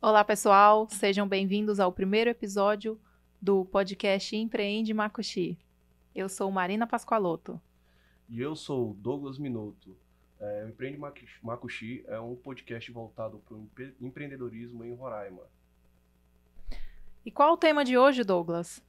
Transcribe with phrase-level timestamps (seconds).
[0.00, 3.00] Olá, pessoal, sejam bem-vindos ao primeiro episódio
[3.40, 5.58] do podcast Empreende Macuxi.
[6.14, 7.58] Eu sou Marina Pascoaloto.
[8.28, 9.96] E eu sou Douglas Minotto.
[10.38, 10.98] É, o Empreende
[11.42, 13.66] Macuxi é um podcast voltado para o
[13.98, 15.42] empreendedorismo em Roraima.
[17.24, 18.84] E qual o tema de hoje, Douglas?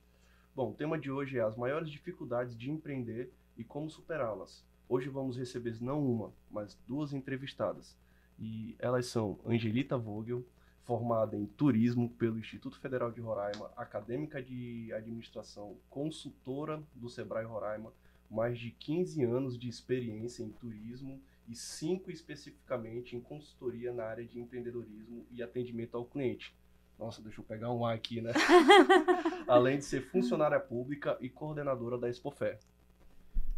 [0.54, 4.64] Bom, o tema de hoje é as maiores dificuldades de empreender e como superá-las.
[4.90, 7.98] Hoje vamos receber não uma, mas duas entrevistadas.
[8.38, 10.46] E elas são Angelita Vogel,
[10.88, 17.92] formada em turismo pelo Instituto Federal de Roraima, acadêmica de administração, consultora do Sebrae Roraima,
[18.32, 24.26] mais de 15 anos de experiência em turismo e cinco especificamente em consultoria na área
[24.26, 26.56] de empreendedorismo e atendimento ao cliente.
[26.98, 28.32] Nossa, deixa eu pegar um ar aqui, né?
[29.46, 32.60] Além de ser funcionária pública e coordenadora da Expofé.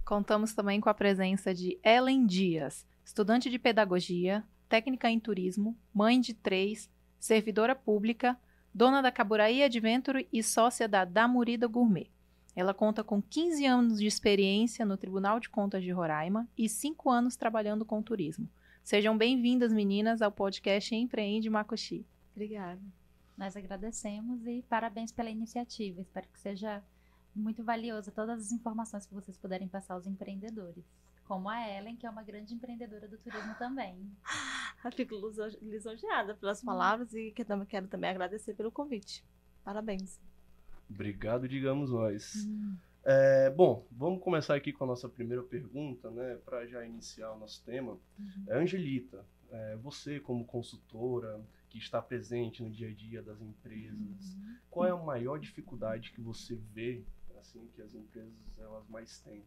[0.03, 6.19] Contamos também com a presença de Ellen Dias, estudante de pedagogia, técnica em turismo, mãe
[6.19, 6.89] de três,
[7.19, 8.39] servidora pública,
[8.73, 12.09] dona da Caburaí Adventure e sócia da Damurida Gourmet.
[12.55, 17.09] Ela conta com 15 anos de experiência no Tribunal de Contas de Roraima e 5
[17.09, 18.49] anos trabalhando com turismo.
[18.83, 22.05] Sejam bem-vindas, meninas, ao podcast Empreende Macoxi.
[22.33, 22.81] Obrigada.
[23.37, 26.01] Nós agradecemos e parabéns pela iniciativa.
[26.01, 26.83] Espero que seja
[27.35, 30.83] muito valiosa todas as informações que vocês puderem passar aos empreendedores.
[31.29, 34.11] Como a Ellen, que é uma grande empreendedora do turismo também.
[34.95, 35.13] Fico
[35.61, 39.23] lisonjeada pelas palavras e que também quero também agradecer pelo convite.
[39.63, 40.19] Parabéns.
[40.89, 42.33] Obrigado, digamos nós.
[42.47, 42.75] Hum.
[43.03, 47.37] É, bom, vamos começar aqui com a nossa primeira pergunta, né, para já iniciar o
[47.37, 47.91] nosso tema.
[48.17, 48.45] Uhum.
[48.47, 54.33] É, Angelita, é, você como consultora que está presente no dia a dia das empresas,
[54.33, 54.57] uhum.
[54.67, 57.03] qual é a maior dificuldade que você vê,
[57.39, 59.45] assim, que as empresas elas mais têm?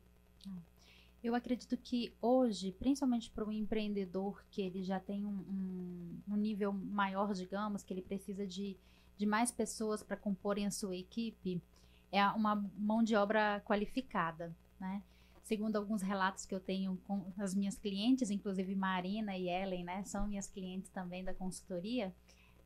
[1.23, 6.37] Eu acredito que hoje, principalmente para o empreendedor que ele já tem um, um, um
[6.37, 8.77] nível maior, digamos, que ele precisa de
[9.23, 11.63] de mais pessoas para comporem a sua equipe
[12.11, 15.01] é uma mão de obra qualificada, né?
[15.45, 20.05] Segundo alguns relatos que eu tenho com as minhas clientes, inclusive Marina e Ellen, né,
[20.05, 22.15] são minhas clientes também da consultoria,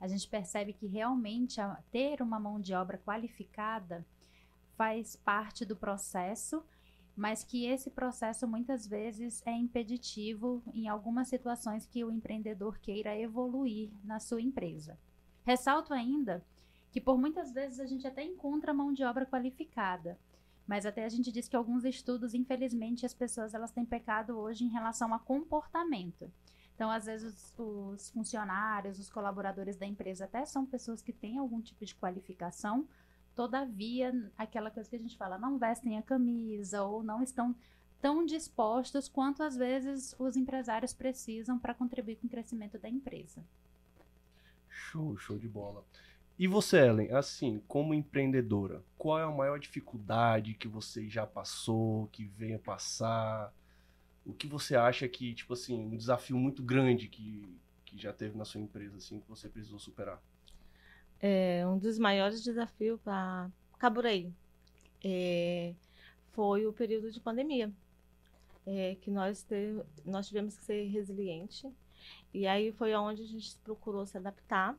[0.00, 1.58] a gente percebe que realmente
[1.90, 4.04] ter uma mão de obra qualificada
[4.76, 6.62] faz parte do processo,
[7.16, 13.18] mas que esse processo muitas vezes é impeditivo em algumas situações que o empreendedor queira
[13.18, 14.98] evoluir na sua empresa.
[15.42, 16.44] Ressalto ainda
[16.92, 20.18] que por muitas vezes a gente até encontra mão de obra qualificada,
[20.66, 24.64] mas até a gente diz que alguns estudos, infelizmente, as pessoas elas têm pecado hoje
[24.64, 26.30] em relação a comportamento.
[26.74, 31.38] Então, às vezes, os, os funcionários, os colaboradores da empresa até são pessoas que têm
[31.38, 32.86] algum tipo de qualificação,
[33.36, 37.54] todavia, aquela coisa que a gente fala, não vestem a camisa ou não estão
[38.00, 43.44] tão dispostos quanto às vezes os empresários precisam para contribuir com o crescimento da empresa.
[44.68, 45.84] Show, show de bola.
[46.38, 52.08] E você, Ellen, assim, como empreendedora, qual é a maior dificuldade que você já passou,
[52.08, 53.52] que venha passar?
[54.24, 58.36] O que você acha que, tipo assim, um desafio muito grande que, que já teve
[58.36, 60.20] na sua empresa, assim, que você precisou superar?
[61.20, 64.32] É, um dos maiores desafios para Caburaí
[65.02, 65.74] é,
[66.32, 67.72] foi o período de pandemia,
[68.66, 71.72] é, que nós, te, nós tivemos que ser resiliente
[72.32, 74.76] e aí foi onde a gente procurou se adaptar,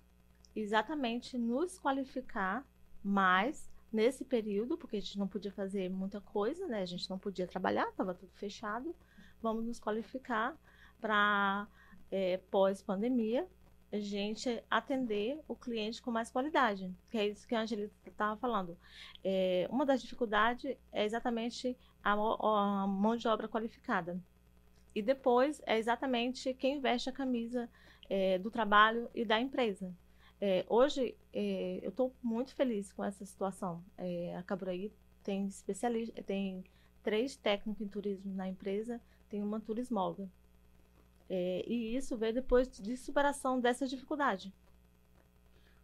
[0.56, 2.66] exatamente nos qualificar
[3.04, 6.82] mais nesse período, porque a gente não podia fazer muita coisa, né?
[6.82, 8.96] A gente não podia trabalhar, estava tudo fechado.
[9.42, 10.56] Vamos nos qualificar
[11.00, 11.68] para
[12.12, 13.48] é, pós-pandemia
[13.92, 18.36] a gente atender o cliente com mais qualidade, que é isso que a Angelita estava
[18.38, 18.78] falando.
[19.24, 24.20] É, uma das dificuldades é exatamente a, a mão de obra qualificada.
[24.94, 27.70] E depois é exatamente quem veste a camisa
[28.10, 29.94] é, do trabalho e da empresa.
[30.40, 33.84] É, hoje é, eu estou muito feliz com essa situação.
[33.98, 34.92] É, a Caburaí
[35.24, 36.64] tem especialista, tem
[37.04, 40.30] três técnicos em turismo na empresa, tem uma turismóloga.
[41.30, 44.54] É, e isso veio depois de superação dessa dificuldade.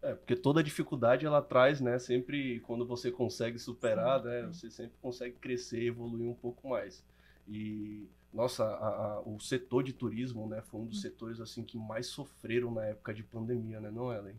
[0.01, 1.97] É, porque toda dificuldade ela traz, né?
[1.97, 4.41] Sempre quando você consegue superar, sim, né?
[4.41, 4.53] Sim.
[4.53, 7.03] Você sempre consegue crescer, evoluir um pouco mais.
[7.47, 11.01] E nossa, a, a, o setor de turismo, né, foi um dos hum.
[11.01, 14.35] setores assim que mais sofreram na época de pandemia, né, não, Ellen?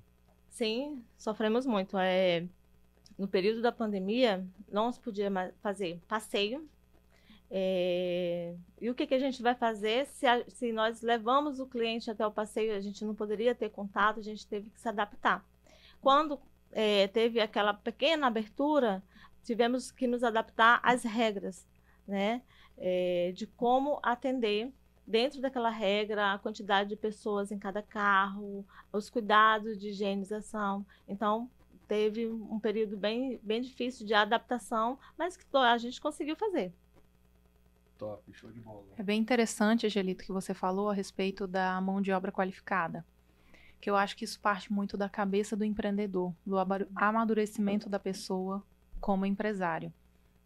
[0.49, 1.97] Sim, sofremos muito.
[1.97, 2.45] É,
[3.17, 5.31] no período da pandemia, não se podia
[5.61, 6.69] fazer passeio.
[7.57, 11.67] É, e o que, que a gente vai fazer se, a, se nós levamos o
[11.67, 12.75] cliente até o passeio?
[12.77, 15.45] A gente não poderia ter contato, a gente teve que se adaptar.
[16.01, 16.41] Quando
[16.73, 19.01] é, teve aquela pequena abertura,
[19.45, 21.65] tivemos que nos adaptar às regras,
[22.09, 22.43] né?
[22.79, 24.73] é, de como atender
[25.07, 30.85] dentro daquela regra, a quantidade de pessoas em cada carro, os cuidados de higienização.
[31.07, 31.49] Então,
[31.87, 36.73] teve um período bem, bem difícil de adaptação, mas que a gente conseguiu fazer.
[37.99, 38.85] Top, show de bola.
[38.97, 43.05] É bem interessante, Angelito, que você falou a respeito da mão de obra qualificada.
[43.81, 46.57] Que eu acho que isso parte muito da cabeça do empreendedor, do
[46.95, 48.65] amadurecimento da pessoa
[49.01, 49.93] como empresário.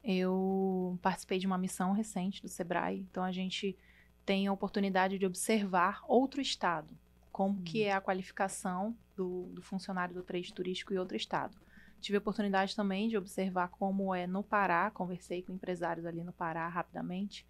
[0.03, 3.77] Eu participei de uma missão recente do Sebrae, então a gente
[4.25, 6.89] tem a oportunidade de observar outro estado,
[7.33, 11.57] como que é a qualificação do, do funcionário do trade turístico em outro estado.
[12.01, 16.33] Tive a oportunidade também de observar como é no Pará, conversei com empresários ali no
[16.33, 17.47] Pará rapidamente,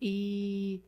[0.00, 0.80] e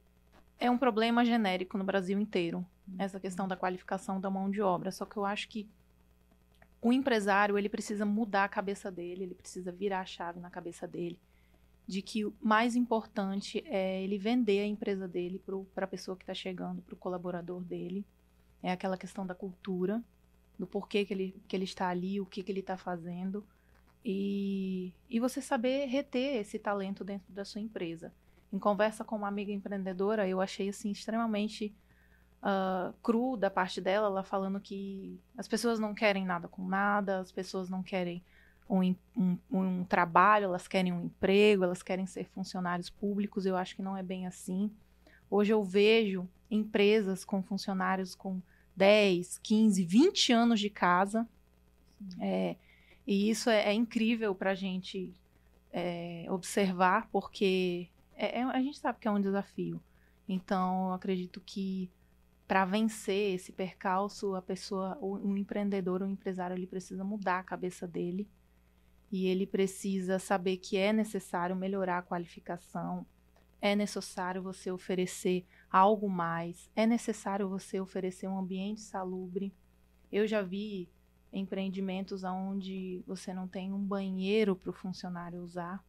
[0.58, 2.64] é um problema genérico no Brasil inteiro,
[2.98, 4.90] essa questão da qualificação da mão de obra.
[4.90, 5.68] Só que eu acho que
[6.82, 10.86] o empresário, ele precisa mudar a cabeça dele, ele precisa virar a chave na cabeça
[10.86, 11.18] dele,
[11.86, 15.42] de que o mais importante é ele vender a empresa dele
[15.74, 18.04] para a pessoa que está chegando, para o colaborador dele.
[18.62, 20.02] É aquela questão da cultura,
[20.60, 23.44] do porquê que ele, que ele está ali, o que, que ele está fazendo.
[24.04, 28.12] E, e você saber reter esse talento dentro da sua empresa.
[28.52, 31.74] Em conversa com uma amiga empreendedora, eu achei assim extremamente
[32.42, 37.20] uh, cru da parte dela, ela falando que as pessoas não querem nada com nada,
[37.20, 38.22] as pessoas não querem
[38.68, 43.46] um, um, um trabalho, elas querem um emprego, elas querem ser funcionários públicos.
[43.46, 44.70] Eu acho que não é bem assim.
[45.30, 48.42] Hoje eu vejo empresas com funcionários com
[48.80, 51.28] 10, 15, 20 anos de casa.
[52.18, 52.56] É,
[53.06, 55.14] e isso é, é incrível para a gente
[55.70, 59.82] é, observar, porque é, é, a gente sabe que é um desafio.
[60.26, 61.90] Então, eu acredito que
[62.48, 67.44] para vencer esse percalço, a pessoa, o, um empreendedor, um empresário, ele precisa mudar a
[67.44, 68.26] cabeça dele
[69.12, 73.04] e ele precisa saber que é necessário melhorar a qualificação,
[73.60, 79.52] é necessário você oferecer algo mais, é necessário você oferecer um ambiente salubre.
[80.10, 80.88] Eu já vi
[81.32, 85.84] empreendimentos onde você não tem um banheiro para o funcionário usar.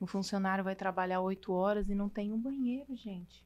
[0.00, 3.44] O funcionário vai trabalhar oito horas e não tem um banheiro, gente.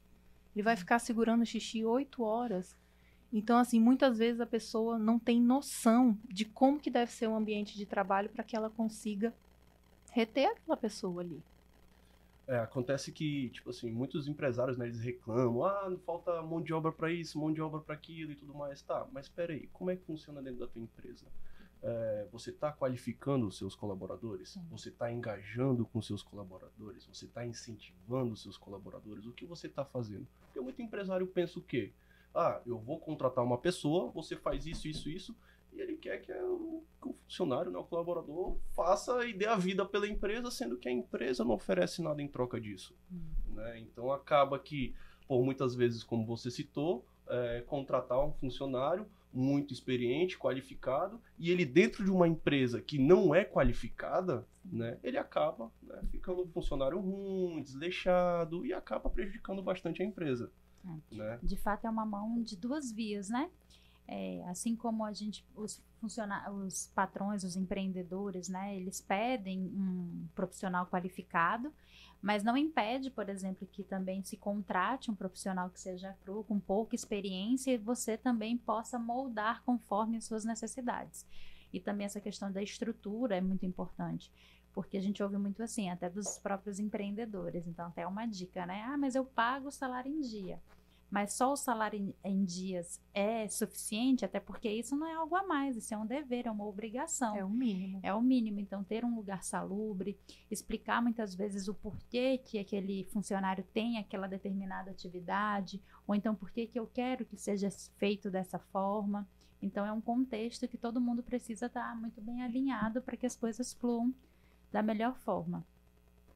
[0.55, 2.77] Ele vai ficar segurando o xixi oito horas.
[3.33, 7.37] Então, assim, muitas vezes a pessoa não tem noção de como que deve ser o
[7.37, 9.35] ambiente de trabalho para que ela consiga
[10.11, 11.43] reter aquela pessoa ali.
[12.49, 16.73] É, acontece que, tipo assim, muitos empresários, né, eles reclamam, ah, não falta mão de
[16.73, 18.81] obra para isso, mão de obra para aquilo e tudo mais.
[18.81, 21.27] Tá, mas espera aí, como é que funciona dentro da tua empresa?
[21.83, 24.51] É, você está qualificando os seus colaboradores?
[24.51, 24.67] Sim.
[24.71, 27.05] Você está engajando com os seus colaboradores?
[27.05, 29.27] Você está incentivando os seus colaboradores?
[29.27, 30.27] O que você está fazendo?
[30.47, 31.93] Porque muito empresário pensa o quê?
[32.35, 35.37] Ah, eu vou contratar uma pessoa, você faz isso, isso, isso,
[35.73, 39.57] e ele quer que o, que o funcionário, né, o colaborador, faça e dê a
[39.57, 42.97] vida pela empresa, sendo que a empresa não oferece nada em troca disso.
[43.13, 43.55] Hum.
[43.55, 43.81] Né?
[43.81, 44.95] Então acaba que,
[45.27, 51.65] por muitas vezes, como você citou, é, contratar um funcionário muito experiente, qualificado, e ele
[51.65, 56.99] dentro de uma empresa que não é qualificada, né, ele acaba né, ficando um funcionário
[56.99, 60.51] ruim, desleixado e acaba prejudicando bastante a empresa.
[60.85, 61.15] É.
[61.15, 61.39] Né?
[61.43, 63.51] De fato, é uma mão de duas vias, né?
[64.11, 70.27] É, assim como a gente, os funcionários, os patrões, os empreendedores, né, eles pedem um
[70.35, 71.71] profissional qualificado,
[72.23, 76.59] mas não impede, por exemplo, que também se contrate um profissional que seja cru, com
[76.59, 81.27] pouca experiência, e você também possa moldar conforme as suas necessidades.
[81.71, 84.33] E também essa questão da estrutura é muito importante
[84.73, 87.67] porque a gente ouve muito assim, até dos próprios empreendedores.
[87.67, 88.85] Então, até uma dica, né?
[88.87, 90.61] Ah, mas eu pago o salário em dia
[91.11, 95.43] mas só o salário em, dias é suficiente, até porque isso não é algo a
[95.43, 97.35] mais, isso é um dever, é uma obrigação.
[97.35, 98.01] É o mínimo.
[98.03, 98.61] É o mínimo.
[98.61, 100.19] Então, ter um lugar salubre,
[100.51, 106.67] explicar muitas vezes o porquê que aquele funcionário tem aquela determinada atividade, ou então porquê
[106.67, 109.27] que eu quero que seja feito dessa forma.
[109.63, 113.35] Então, é um contexto que todo mundo precisa estar muito bem alinhado para que as
[113.35, 114.15] coisas fluam
[114.71, 115.65] da melhor forma.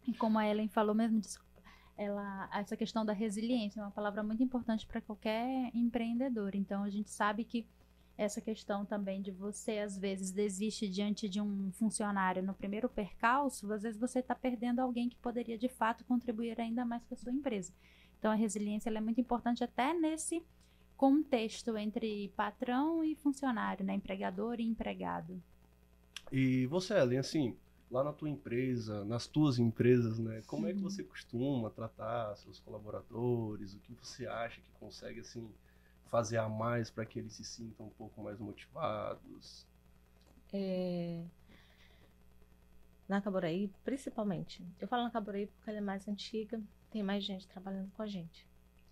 [0.07, 1.21] E como a Ellen falou mesmo,
[1.97, 6.55] ela, essa questão da resiliência é uma palavra muito importante para qualquer empreendedor.
[6.55, 7.67] Então, a gente sabe que
[8.17, 13.73] essa questão também de você, às vezes, desiste diante de um funcionário no primeiro percalço,
[13.73, 17.19] às vezes você está perdendo alguém que poderia, de fato, contribuir ainda mais com a
[17.19, 17.73] sua empresa.
[18.19, 20.43] Então, a resiliência é muito importante até nesse
[20.97, 23.95] contexto entre patrão e funcionário, né?
[23.95, 25.43] empregador e empregado.
[26.31, 27.57] E você, Ellen, assim,
[27.93, 30.43] lá na tua empresa, nas tuas empresas, né?
[30.47, 33.75] Como é que você costuma tratar seus colaboradores?
[33.75, 35.55] O que você acha que consegue assim
[36.07, 39.67] fazer a mais para que eles se sintam um pouco mais motivados?
[40.53, 41.25] É...
[43.09, 44.67] Na Caboraí, principalmente.
[44.81, 48.07] Eu falo na Caboraí porque ela é mais antiga, tem mais gente trabalhando com a
[48.07, 48.49] gente.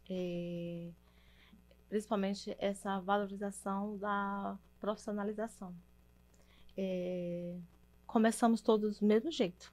[0.09, 0.93] é,
[1.89, 5.75] principalmente essa valorização da profissionalização.
[6.77, 7.59] É,
[8.11, 9.73] começamos todos do mesmo jeito.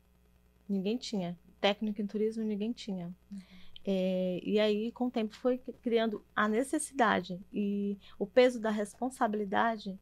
[0.69, 1.37] Ninguém tinha.
[1.59, 3.07] Técnico em turismo, ninguém tinha.
[3.31, 3.39] Uhum.
[3.83, 9.97] É, e aí, com o tempo, foi criando a necessidade e o peso da responsabilidade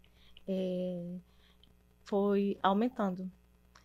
[0.48, 1.15] é,
[2.04, 3.32] foi aumentando.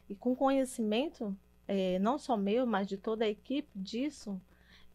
[0.08, 1.36] E com conhecimento,
[1.68, 4.40] é, não só meu, mas de toda a equipe disso,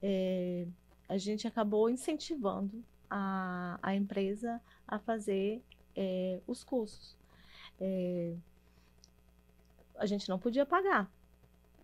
[0.01, 0.67] é,
[1.07, 5.61] a gente acabou incentivando a, a empresa a fazer
[5.95, 7.15] é, os cursos.
[9.97, 11.09] A gente não podia pagar,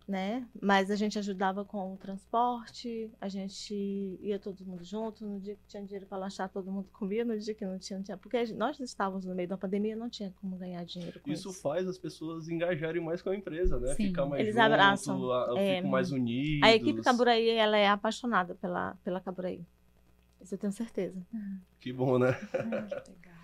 [0.06, 0.46] né?
[0.60, 3.74] Mas a gente ajudava com o transporte, a gente
[4.20, 5.24] ia todo mundo junto.
[5.24, 7.24] No dia que tinha dinheiro para lanchar, todo mundo comia.
[7.24, 8.16] No dia que não tinha, não tinha.
[8.16, 11.48] Porque nós estávamos no meio da pandemia, não tinha como ganhar dinheiro com isso.
[11.50, 13.94] Isso faz as pessoas engajarem mais com a empresa, né?
[13.94, 14.08] Sim.
[14.08, 16.68] Ficar mais Eles junto, abraçam, a, é, ficam mais unidos.
[16.68, 19.64] A equipe Caburaí, ela é apaixonada pela, pela Caburaí.
[20.40, 21.24] Isso eu tenho certeza.
[21.78, 22.36] Que bom, né?
[22.52, 23.34] Ai, que legal.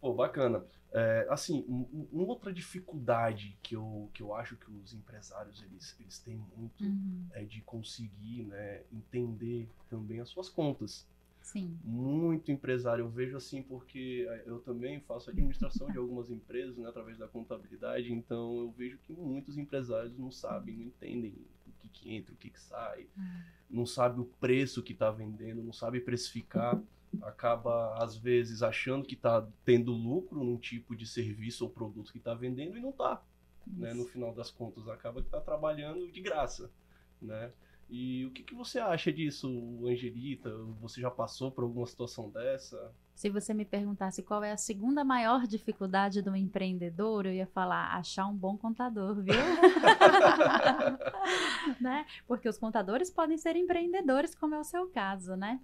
[0.00, 0.64] Pô, bacana.
[0.92, 5.62] É, assim, um- um- uma outra dificuldade que eu, que eu acho que os empresários
[5.62, 7.26] eles, eles têm muito Uhum.
[7.32, 11.06] é de conseguir né, entender também as suas contas.
[11.42, 11.78] Sim.
[11.84, 16.88] Muito empresário, eu vejo assim, porque eh, eu também faço administração de algumas empresas né,
[16.88, 21.34] através da contabilidade, então eu vejo que muitos empresários não sabem, não entendem
[21.66, 23.06] o que, que entra, o que, que sai,
[23.70, 26.78] não sabe o preço que está vendendo, não sabe precificar,
[27.22, 32.18] acaba às vezes achando que está tendo lucro num tipo de serviço ou produto que
[32.18, 33.22] está vendendo e não está.
[33.66, 33.92] Né?
[33.92, 36.70] No final das contas, acaba que está trabalhando de graça.
[37.20, 37.52] Né?
[37.88, 39.48] E o que, que você acha disso,
[39.86, 40.50] Angelita?
[40.80, 42.92] Você já passou por alguma situação dessa?
[43.18, 47.96] Se você me perguntasse qual é a segunda maior dificuldade do empreendedor, eu ia falar
[47.96, 49.34] achar um bom contador, viu?
[51.82, 52.06] né?
[52.28, 55.58] Porque os contadores podem ser empreendedores, como é o seu caso, né?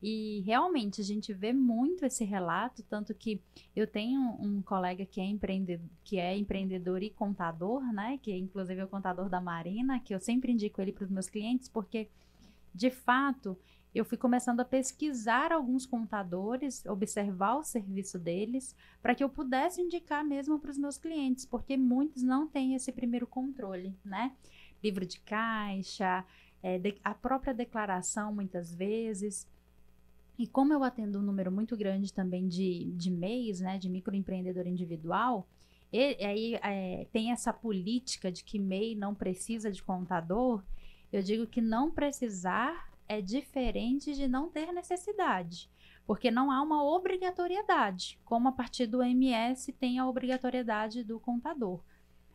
[0.00, 3.42] E realmente a gente vê muito esse relato, tanto que
[3.74, 8.20] eu tenho um colega que é empreendedor, que é empreendedor e contador, né?
[8.22, 11.28] Que inclusive é o contador da Marina, que eu sempre indico ele para os meus
[11.28, 12.08] clientes, porque
[12.72, 13.58] de fato
[13.98, 19.80] eu fui começando a pesquisar alguns contadores, observar o serviço deles, para que eu pudesse
[19.80, 24.32] indicar mesmo para os meus clientes, porque muitos não têm esse primeiro controle, né?
[24.82, 26.24] Livro de caixa,
[26.62, 29.46] é, de- a própria declaração, muitas vezes.
[30.38, 34.66] E como eu atendo um número muito grande também de, de MEIs, né, de microempreendedor
[34.66, 35.48] individual,
[35.92, 40.62] e, aí é, tem essa política de que MEI não precisa de contador,
[41.12, 45.68] eu digo que não precisar é diferente de não ter necessidade,
[46.06, 51.82] porque não há uma obrigatoriedade, como a partir do MS tem a obrigatoriedade do contador.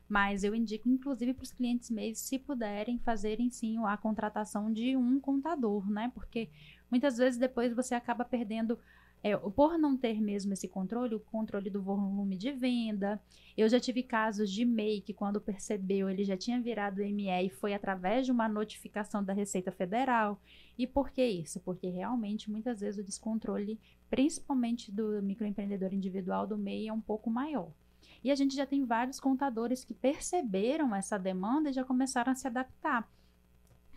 [0.10, 4.98] Mas eu indico, inclusive, para os clientes MEIs, se puderem, fazerem sim a contratação de
[4.98, 6.12] um contador, né?
[6.13, 6.50] Porque
[6.91, 8.77] muitas vezes depois você acaba perdendo,
[9.25, 13.20] é, por não ter mesmo esse controle, o controle do volume de venda.
[13.58, 17.50] Eu já tive casos de MEI que, quando percebeu, ele já tinha virado ME e
[17.50, 20.39] foi através de uma notificação da Receita Federal.
[20.77, 21.60] E por que isso?
[21.62, 23.79] Porque realmente, muitas vezes, o descontrole,
[24.12, 27.72] principalmente do microempreendedor individual, do MEI, é um pouco maior.
[28.24, 32.36] E a gente já tem vários contadores que perceberam essa demanda e já começaram a
[32.36, 33.10] se adaptar.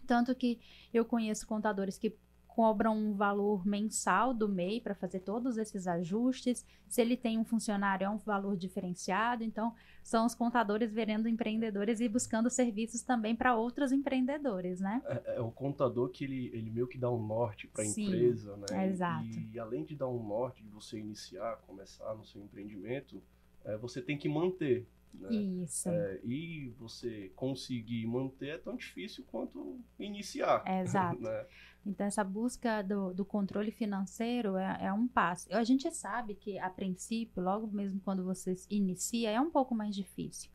[0.06, 0.58] Tanto que
[0.90, 2.16] eu conheço contadores que
[2.58, 6.66] cobram um valor mensal do MEI para fazer todos esses ajustes.
[6.88, 9.44] Se ele tem um funcionário, é um valor diferenciado.
[9.44, 9.72] Então,
[10.02, 15.00] são os contadores verendo empreendedores e buscando serviços também para outros empreendedores, né?
[15.06, 18.56] É, é o contador que ele, ele meio que dá um norte para a empresa,
[18.56, 18.88] né?
[18.88, 19.38] exato.
[19.52, 23.22] E além de dar um norte de você iniciar, começar no seu empreendimento,
[23.64, 24.84] é, você tem que manter.
[25.14, 25.34] Né?
[25.34, 25.88] Isso.
[25.88, 30.62] É, e você conseguir manter é tão difícil quanto iniciar.
[30.68, 31.20] É, exato.
[31.20, 31.46] né?
[31.84, 35.48] Então, essa busca do, do controle financeiro é, é um passo.
[35.54, 39.94] A gente sabe que, a princípio, logo mesmo quando você inicia, é um pouco mais
[39.94, 40.50] difícil.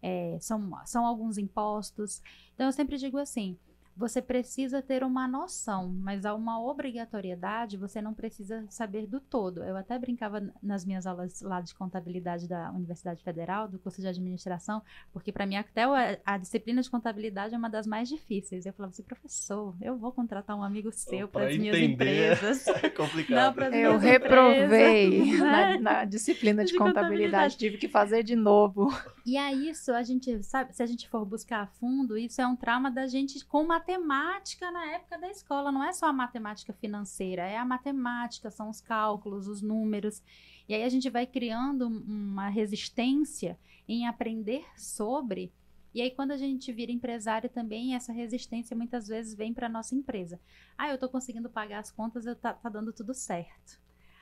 [0.00, 2.22] É, são, são alguns impostos.
[2.54, 3.58] Então, eu sempre digo assim:
[3.96, 9.64] você precisa ter uma noção, mas há uma obrigatoriedade, você não precisa saber do todo.
[9.64, 14.06] Eu até brincava nas minhas aulas lá de contabilidade da Universidade Federal, do curso de
[14.08, 18.66] administração, porque para mim até a, a disciplina de contabilidade é uma das mais difíceis.
[18.66, 22.66] Eu falava assim, professor, eu vou contratar um amigo seu para as minhas empresas.
[22.82, 23.56] É complicado.
[23.58, 25.78] Não, Eu reprovei empresas, na, né?
[25.78, 27.06] na disciplina de, De contabilidade.
[27.06, 27.56] contabilidade.
[27.56, 28.92] tive que fazer de novo.
[29.26, 32.46] E aí, isso a gente sabe, se a gente for buscar a fundo, isso é
[32.46, 35.72] um trauma da gente com matemática na época da escola.
[35.72, 40.22] Não é só a matemática financeira, é a matemática, são os cálculos, os números.
[40.68, 45.52] E aí a gente vai criando uma resistência em aprender sobre
[45.92, 49.94] E aí, quando a gente vira empresário também, essa resistência muitas vezes vem para nossa
[49.96, 50.38] empresa.
[50.78, 53.80] Ah, eu estou conseguindo pagar as contas, eu tá, tá dando tudo certo.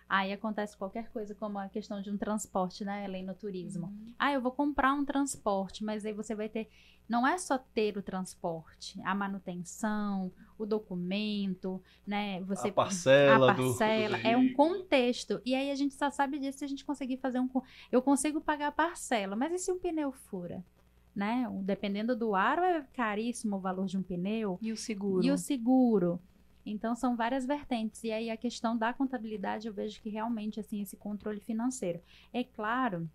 [0.09, 3.87] Aí acontece qualquer coisa, como a questão de um transporte, né, Ellen, no turismo.
[3.87, 4.13] Uhum.
[4.19, 6.69] Ah, eu vou comprar um transporte, mas aí você vai ter.
[7.09, 12.41] Não é só ter o transporte, a manutenção, o documento, né?
[12.43, 13.53] Você, a parcela.
[13.53, 14.17] A parcela.
[14.17, 15.41] Do, do é um contexto.
[15.45, 17.49] E aí a gente só sabe disso se a gente conseguir fazer um.
[17.91, 20.65] Eu consigo pagar a parcela, mas e se um pneu fura?
[21.15, 21.47] Né?
[21.63, 24.59] Dependendo do aro, é caríssimo o valor de um pneu.
[24.61, 25.25] E o seguro.
[25.25, 26.21] E o seguro.
[26.64, 30.80] Então são várias vertentes e aí a questão da contabilidade eu vejo que realmente assim
[30.80, 32.00] esse controle financeiro.
[32.33, 33.09] É claro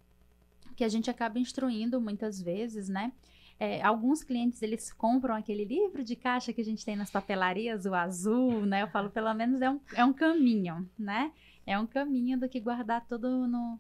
[0.76, 3.12] que a gente acaba instruindo muitas vezes, né?
[3.60, 7.86] É, alguns clientes eles compram aquele livro de caixa que a gente tem nas papelarias,
[7.86, 8.84] o azul, né?
[8.84, 11.34] Eu falo, pelo menos é um, é um caminho, né?
[11.66, 13.78] É um caminho do que guardar tudo no,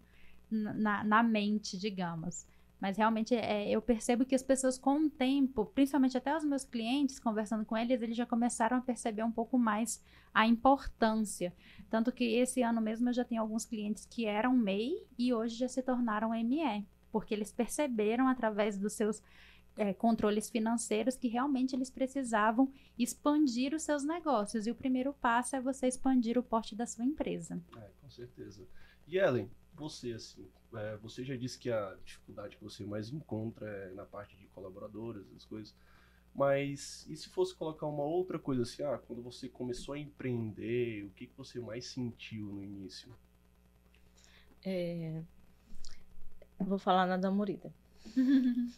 [0.51, 2.45] na, na mente, digamos.
[2.79, 6.63] Mas realmente é, eu percebo que as pessoas, com o tempo, principalmente até os meus
[6.63, 10.01] clientes, conversando com eles, eles já começaram a perceber um pouco mais
[10.33, 11.53] a importância.
[11.89, 15.57] Tanto que esse ano mesmo eu já tenho alguns clientes que eram MEI e hoje
[15.57, 19.21] já se tornaram ME, porque eles perceberam através dos seus
[19.75, 24.67] é, controles financeiros que realmente eles precisavam expandir os seus negócios.
[24.67, 27.61] E o primeiro passo é você expandir o porte da sua empresa.
[27.77, 28.67] É, com certeza.
[29.07, 33.67] E Ellen, você, assim, é, você já disse que a dificuldade que você mais encontra
[33.67, 35.75] é na parte de colaboradores, as coisas.
[36.35, 41.05] Mas e se fosse colocar uma outra coisa assim, ah, quando você começou a empreender,
[41.05, 43.15] o que, que você mais sentiu no início?
[44.63, 45.23] É...
[46.59, 47.73] Vou falar na Damorida.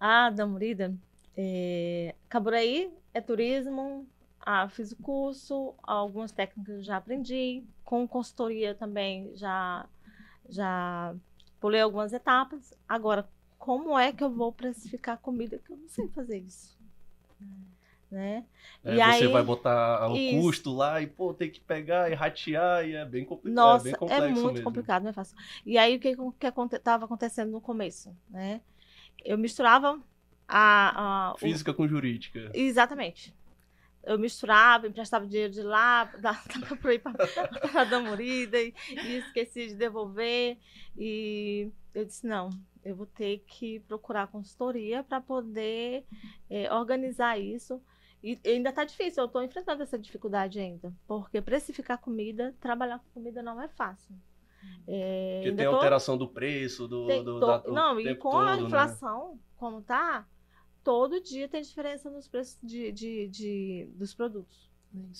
[0.00, 0.94] a Damorida,
[1.36, 2.14] é...
[2.28, 4.06] Caburaí é turismo,
[4.40, 9.84] ah, fiz o curso, algumas técnicas eu já aprendi, com consultoria também já
[10.48, 11.12] já
[11.58, 12.72] pulei algumas etapas.
[12.88, 13.28] Agora,
[13.58, 16.78] como é que eu vou precificar comida que eu não sei fazer isso?
[18.08, 18.44] Né?
[18.84, 20.40] É, e você aí, vai botar o isso.
[20.40, 23.54] custo lá e pô, tem que pegar e ratear e é bem complicado.
[23.56, 24.64] Nossa, é, bem complexo é muito mesmo.
[24.64, 25.36] complicado, não é fácil.
[25.66, 28.60] E aí o que que estava acontecendo no começo, né?
[29.24, 30.00] Eu misturava
[30.46, 31.74] a, a física o...
[31.74, 32.52] com jurídica.
[32.54, 33.34] Exatamente
[34.02, 36.40] eu misturava, emprestava dinheiro de lá, dava
[36.80, 40.58] para ir para dar morida e, e esqueci de devolver.
[40.96, 42.50] E eu disse: não,
[42.84, 46.04] eu vou ter que procurar consultoria para poder
[46.48, 47.80] é, organizar isso.
[48.22, 53.08] E ainda está difícil, eu estou enfrentando essa dificuldade ainda, porque precificar comida, trabalhar com
[53.14, 54.14] comida não é fácil.
[54.86, 55.74] É, porque tem tô...
[55.74, 57.46] alteração do preço, do, tem, do, tô...
[57.46, 58.62] da, Não, e com todo, a né?
[58.62, 59.38] inflação, né?
[59.56, 60.26] como tá,
[60.90, 64.68] todo dia tem diferença nos preços de, de, de dos produtos.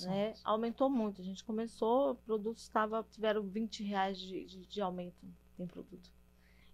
[0.01, 0.35] Né?
[0.43, 1.21] Aumentou muito.
[1.21, 5.25] A gente começou, produtos tava, tiveram 20 reais de, de, de aumento
[5.57, 6.11] em produto.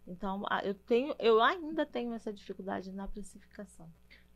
[0.06, 3.86] Então, eu tenho, eu ainda tenho essa dificuldade na precificação.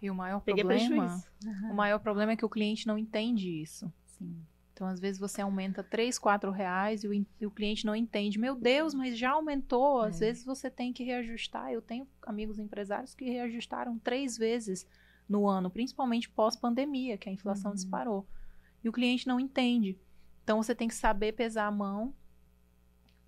[0.03, 1.25] E o maior Peguei problema,
[1.71, 3.91] o maior problema é que o cliente não entende isso.
[4.05, 4.45] Sim.
[4.81, 8.39] Então, às vezes, você aumenta 3, 4 reais e o, e o cliente não entende.
[8.39, 10.01] Meu Deus, mas já aumentou.
[10.01, 10.25] Às é.
[10.25, 11.71] vezes, você tem que reajustar.
[11.71, 14.87] Eu tenho amigos empresários que reajustaram três vezes
[15.29, 17.75] no ano, principalmente pós-pandemia, que a inflação uhum.
[17.75, 18.27] disparou.
[18.83, 19.99] E o cliente não entende.
[20.43, 22.15] Então, você tem que saber pesar a mão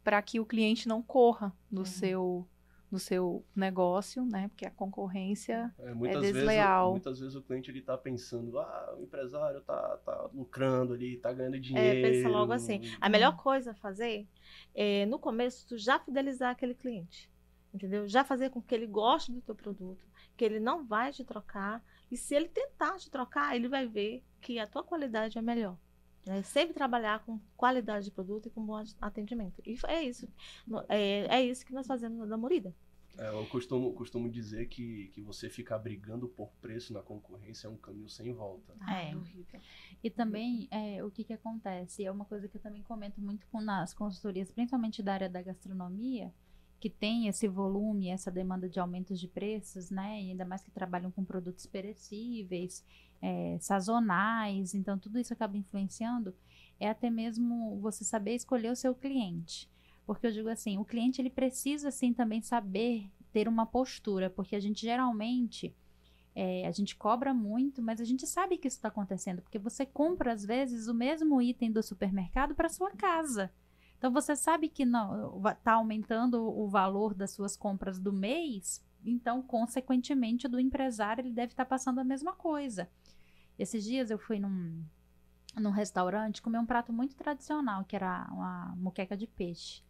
[0.03, 1.85] para que o cliente não corra no uhum.
[1.85, 2.49] seu
[2.93, 4.49] no seu negócio, né?
[4.49, 6.93] Porque a concorrência é, é desleal.
[6.93, 11.17] Vezes, muitas vezes o cliente ele tá pensando, ah, o empresário tá, tá lucrando ali,
[11.17, 12.07] tá ganhando dinheiro.
[12.07, 12.83] É, pensa logo assim.
[13.01, 14.29] A melhor coisa a fazer
[14.75, 17.31] é, no começo, tu já fidelizar aquele cliente.
[17.73, 18.07] Entendeu?
[18.07, 20.05] Já fazer com que ele goste do teu produto,
[20.37, 21.83] que ele não vai te trocar.
[22.11, 25.79] E se ele tentar te trocar, ele vai ver que a tua qualidade é melhor.
[26.27, 29.61] É sempre trabalhar com qualidade de produto e com bom atendimento.
[29.67, 30.29] E é isso.
[30.89, 32.75] É, é isso que nós fazemos na Morida.
[33.19, 37.71] É, eu costumo, costumo dizer que, que você ficar brigando por preço na concorrência é
[37.71, 38.75] um caminho sem volta.
[38.89, 39.61] É, é horrível.
[40.03, 42.05] E também, é, o que, que acontece?
[42.05, 45.43] É uma coisa que eu também comento muito com nas consultorias, principalmente da área da
[45.43, 46.33] gastronomia,
[46.83, 50.21] que tem esse volume, essa demanda de aumentos de preços, né?
[50.21, 52.85] E ainda mais que trabalham com produtos perecíveis
[53.23, 56.35] é, sazonais, então tudo isso acaba influenciando,
[56.81, 59.71] é até mesmo você saber escolher o seu cliente.
[60.05, 64.57] Porque eu digo assim, o cliente ele precisa assim também saber ter uma postura, porque
[64.57, 65.73] a gente geralmente
[66.35, 69.87] é, a gente cobra muito, mas a gente sabe que isso está acontecendo, porque você
[69.87, 73.53] compra às vezes o mesmo item do supermercado para sua casa.
[74.03, 79.41] Então você sabe que não está aumentando o valor das suas compras do mês, então
[79.41, 82.91] consequentemente do empresário ele deve estar tá passando a mesma coisa.
[83.57, 84.85] Esses dias eu fui num,
[85.57, 89.85] num restaurante comer um prato muito tradicional, que era uma moqueca de peixe.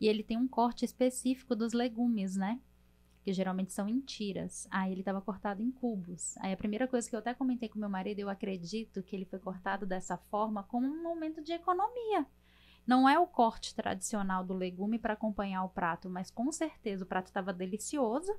[0.00, 2.58] E ele tem um corte específico dos legumes, né?
[3.22, 4.66] que geralmente são em tiras.
[4.70, 6.38] Aí ele estava cortado em cubos.
[6.38, 9.26] Aí a primeira coisa que eu até comentei com meu marido, eu acredito que ele
[9.26, 12.26] foi cortado dessa forma como um momento de economia.
[12.86, 17.06] Não é o corte tradicional do legume para acompanhar o prato, mas com certeza o
[17.06, 18.34] prato estava delicioso.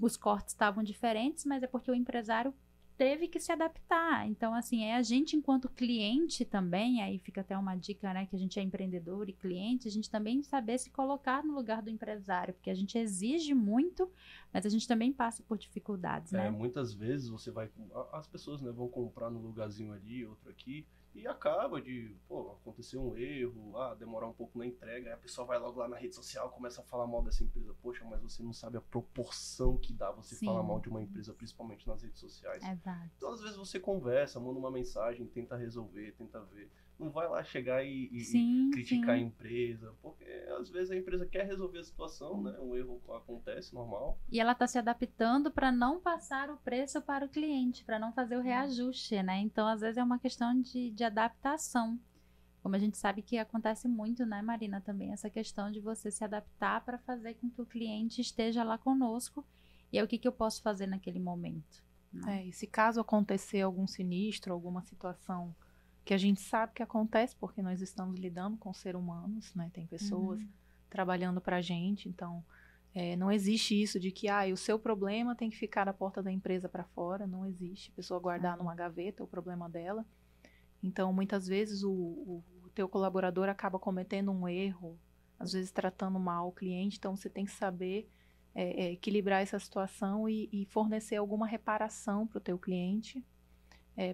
[0.00, 2.54] Os cortes estavam diferentes, mas é porque o empresário
[2.96, 4.28] teve que se adaptar.
[4.28, 8.36] Então, assim, é a gente, enquanto cliente também, aí fica até uma dica, né, que
[8.36, 11.90] a gente é empreendedor e cliente, a gente também saber se colocar no lugar do
[11.90, 14.10] empresário, porque a gente exige muito,
[14.52, 16.50] mas a gente também passa por dificuldades, É, né?
[16.50, 17.70] muitas vezes você vai.
[18.12, 22.96] As pessoas né, vão comprar num lugarzinho ali, outro aqui, e acaba de, pô, acontecer
[22.96, 25.96] um erro, ah, demorar um pouco na entrega, aí a pessoa vai logo lá na
[25.96, 27.74] rede social, começa a falar mal dessa empresa.
[27.82, 30.46] Poxa, mas você não sabe a proporção que dá você Sim.
[30.46, 32.62] falar mal de uma empresa, principalmente nas redes sociais.
[32.62, 33.10] Exato.
[33.16, 36.70] Então, às vezes você conversa, manda uma mensagem, tenta resolver, tenta ver.
[37.02, 39.24] Não vai lá chegar e, e- Sim, criticar a sim.
[39.24, 40.24] empresa, porque
[40.58, 42.58] às vezes a empresa quer resolver a situação, né?
[42.60, 44.18] Um erro acontece, normal.
[44.30, 48.12] E ela está se adaptando para não passar o preço para o cliente, para não
[48.12, 49.38] fazer o reajuste, né?
[49.40, 51.98] Então, às vezes é uma questão de, de adaptação.
[52.62, 56.22] Como a gente sabe que acontece muito, né, Marina, também, essa questão de você se
[56.22, 59.44] adaptar para fazer com que o cliente esteja lá conosco.
[59.92, 61.82] E é o que, que eu posso fazer naquele momento.
[62.26, 65.54] É, e se caso acontecer algum sinistro, alguma situação
[66.04, 69.70] que a gente sabe que acontece, porque nós estamos lidando com seres humanos, né?
[69.72, 70.48] Tem pessoas Uhum.
[70.90, 72.44] trabalhando pra gente, então
[72.94, 76.22] é, não existe isso de que ah, o seu problema tem que ficar na porta
[76.22, 77.90] da empresa para fora, não existe.
[77.92, 80.04] A pessoa guardar numa gaveta é o problema dela.
[80.82, 84.98] Então, muitas vezes o, o, o teu colaborador acaba cometendo um erro,
[85.38, 88.10] às vezes tratando mal o cliente, então você tem que saber
[88.54, 93.24] é, é, equilibrar essa situação e, e fornecer alguma reparação para o teu cliente,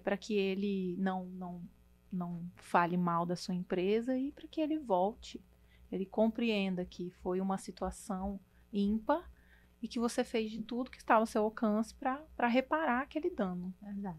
[0.02, 1.62] para que ele não, não,
[2.10, 5.44] não fale mal da sua empresa e para que ele volte,
[5.90, 8.40] ele compreenda que foi uma situação
[8.72, 9.30] ímpar
[9.80, 13.74] e que você fez de tudo que estava ao seu alcance para reparar aquele dano.
[13.82, 14.18] Exato.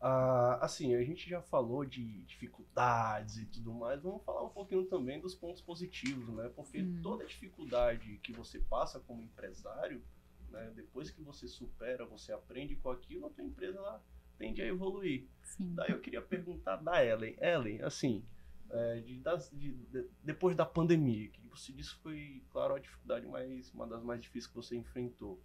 [0.00, 4.86] Ah, assim, a gente já falou de dificuldades e tudo mais, vamos falar um pouquinho
[4.86, 6.50] também dos pontos positivos, né?
[6.56, 7.00] Porque Sim.
[7.02, 10.02] toda dificuldade que você passa como empresário,
[10.48, 14.02] né, depois que você supera, você aprende com aquilo, a tua empresa ela
[14.40, 15.26] tende a evoluir.
[15.42, 15.74] Sim.
[15.74, 17.36] Daí eu queria perguntar da Ellen.
[17.38, 18.24] Ellen, assim,
[18.70, 22.78] é, de- das- de- de- depois da pandemia, que você disse que foi, claro, a
[22.78, 25.38] dificuldade mais, uma das mais difíceis que você enfrentou.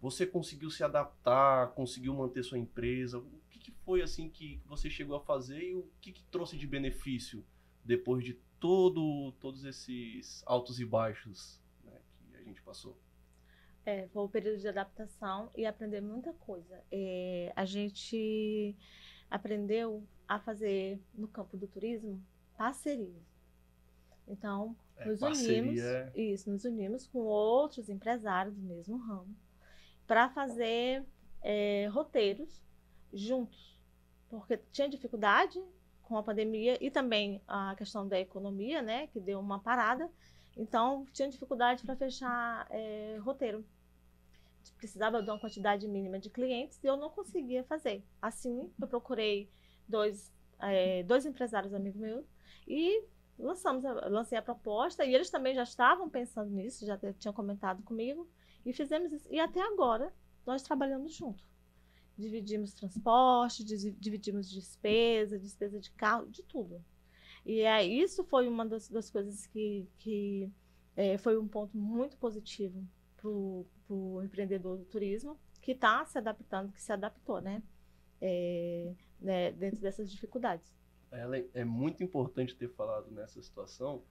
[0.00, 3.18] Você conseguiu se adaptar, conseguiu manter sua empresa?
[3.18, 6.56] O que, que foi assim que você chegou a fazer e o que, que trouxe
[6.56, 7.44] de benefício
[7.84, 12.96] depois de todo, todos esses altos e baixos né, que a gente passou?
[13.84, 16.82] É, foi um período de adaptação e aprender muita coisa.
[16.92, 18.76] É, a gente
[19.30, 22.22] aprendeu a fazer no campo do turismo
[22.56, 23.22] parcerias.
[24.28, 29.34] Então, É, nos parceria unimos, é- isso, nos unimos com outros empresários do mesmo ramo
[30.06, 31.04] para fazer
[31.42, 32.62] é, roteiros
[33.12, 33.78] juntos,
[34.28, 35.58] porque tinha dificuldade
[36.02, 40.10] com a pandemia e também a questão da economia, né, que deu uma parada.
[40.60, 43.64] Então, tinha dificuldade para fechar é, roteiro.
[44.76, 48.02] Precisava de uma quantidade mínima de clientes e eu não conseguia fazer.
[48.20, 49.50] Assim, eu procurei
[49.88, 52.26] dois, é, dois empresários amigos meus
[52.66, 53.04] e
[53.38, 57.82] lançamos, a- lancei a proposta e eles também já estavam pensando nisso, já tinham comentado
[57.82, 58.28] comigo
[58.64, 59.26] e fizemos isso.
[59.30, 60.12] E até agora
[60.46, 61.42] nós trabalhamos junto.
[62.18, 66.82] Dividimos transporte, divi- dividimos despesa, despesa de carro, de tudo.
[67.44, 70.50] E é, isso foi uma das, das coisas que, que
[70.96, 76.72] é, foi um ponto muito positivo para o empreendedor do turismo, que está se adaptando,
[76.72, 77.62] que se adaptou, né?
[78.20, 80.74] É, né, dentro dessas dificuldades.
[81.12, 84.02] Ellen, é muito importante ter falado nessa situação,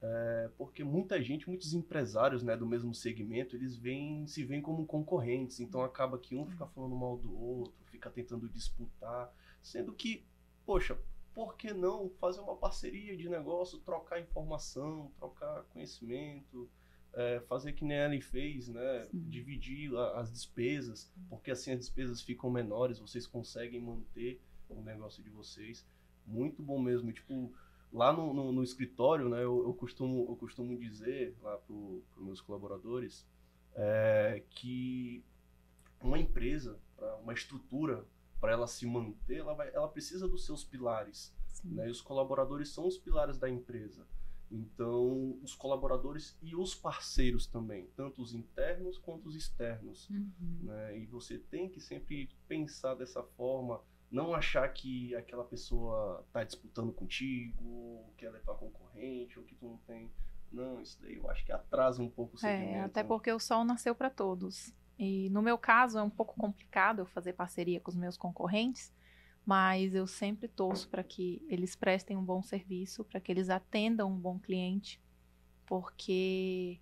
[0.00, 4.86] é, porque muita gente, muitos empresários né, do mesmo segmento, eles veem, se veem como
[4.86, 10.24] concorrentes, então acaba que um fica falando mal do outro, fica tentando disputar, sendo que,
[10.64, 10.98] poxa,
[11.36, 16.66] por que não fazer uma parceria de negócio, trocar informação, trocar conhecimento,
[17.12, 19.28] é, fazer que nem a Ellen fez, né, Sim.
[19.28, 25.28] dividir as despesas, porque assim as despesas ficam menores, vocês conseguem manter o negócio de
[25.28, 25.86] vocês
[26.26, 27.12] muito bom mesmo.
[27.12, 27.52] Tipo,
[27.92, 32.02] lá no, no, no escritório, né, eu, eu, costumo, eu costumo dizer lá para os
[32.16, 33.28] meus colaboradores
[33.74, 35.22] é, que
[36.00, 36.80] uma empresa,
[37.22, 38.06] uma estrutura,
[38.40, 41.34] para ela se manter, ela, vai, ela precisa dos seus pilares.
[41.64, 44.06] Né, e os colaboradores são os pilares da empresa.
[44.50, 50.58] Então, os colaboradores e os parceiros também, tanto os internos quanto os externos Uhum.
[50.62, 50.98] né?
[50.98, 56.92] E você tem que sempre pensar dessa forma, não achar que aquela pessoa está disputando
[56.92, 60.10] contigo, ou que ela é tua concorrente, ou que tu não tem
[60.52, 62.70] Não, isso daí eu acho que atrasa um pouco o segmento.
[62.76, 63.08] É, até né?
[63.08, 64.72] porque o sol nasceu para todos.
[64.98, 68.92] E no meu caso é um pouco complicado eu fazer parceria com os meus concorrentes,
[69.44, 74.10] mas eu sempre torço para que eles prestem um bom serviço, para que eles atendam
[74.10, 75.00] um bom cliente,
[75.66, 76.80] porque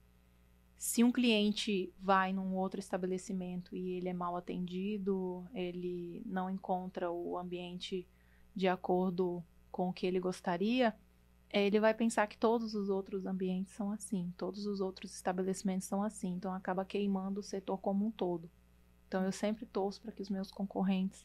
[0.76, 7.10] se um cliente vai num outro estabelecimento e ele é mal atendido, ele não encontra
[7.10, 8.06] o ambiente
[8.54, 10.94] de acordo com o que ele gostaria,
[11.62, 16.02] ele vai pensar que todos os outros ambientes são assim, todos os outros estabelecimentos são
[16.02, 18.50] assim, então acaba queimando o setor como um todo.
[19.06, 21.24] Então eu sempre torço para que os meus concorrentes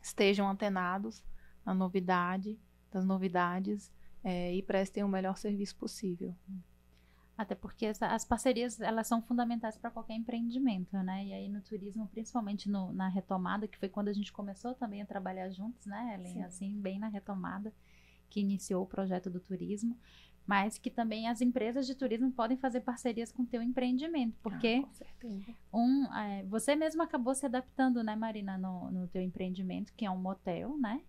[0.00, 1.24] estejam antenados
[1.66, 2.56] na novidade,
[2.92, 3.90] das novidades
[4.22, 6.32] é, e prestem o melhor serviço possível.
[7.36, 11.24] Até porque essa, as parcerias elas são fundamentais para qualquer empreendimento, né?
[11.24, 15.02] E aí no turismo, principalmente no, na retomada, que foi quando a gente começou também
[15.02, 16.34] a trabalhar juntos, né, Ellen?
[16.34, 16.42] Sim.
[16.44, 17.72] Assim, bem na retomada
[18.34, 19.96] que iniciou o projeto do turismo,
[20.44, 24.80] mas que também as empresas de turismo podem fazer parcerias com o teu empreendimento, porque
[24.82, 25.54] Ah, com certeza.
[25.72, 30.10] um, é, você mesmo acabou se adaptando, né, Marina, no, no teu empreendimento, que é
[30.10, 31.00] um motel, né?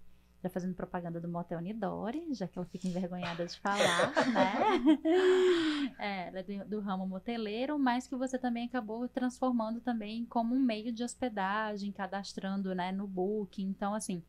[0.43, 4.53] Já fazendo propaganda do motel Nidori, já que ela fica envergonhada de falar, né?
[5.97, 10.53] É, ela é do, do ramo moteleiro, mas que você também acabou transformando também como
[10.53, 13.67] um meio de hospedagem, cadastrando, né, no Booking.
[13.69, 14.21] Então, assim,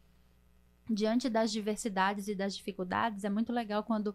[0.88, 4.14] diante das diversidades e das dificuldades, é muito legal quando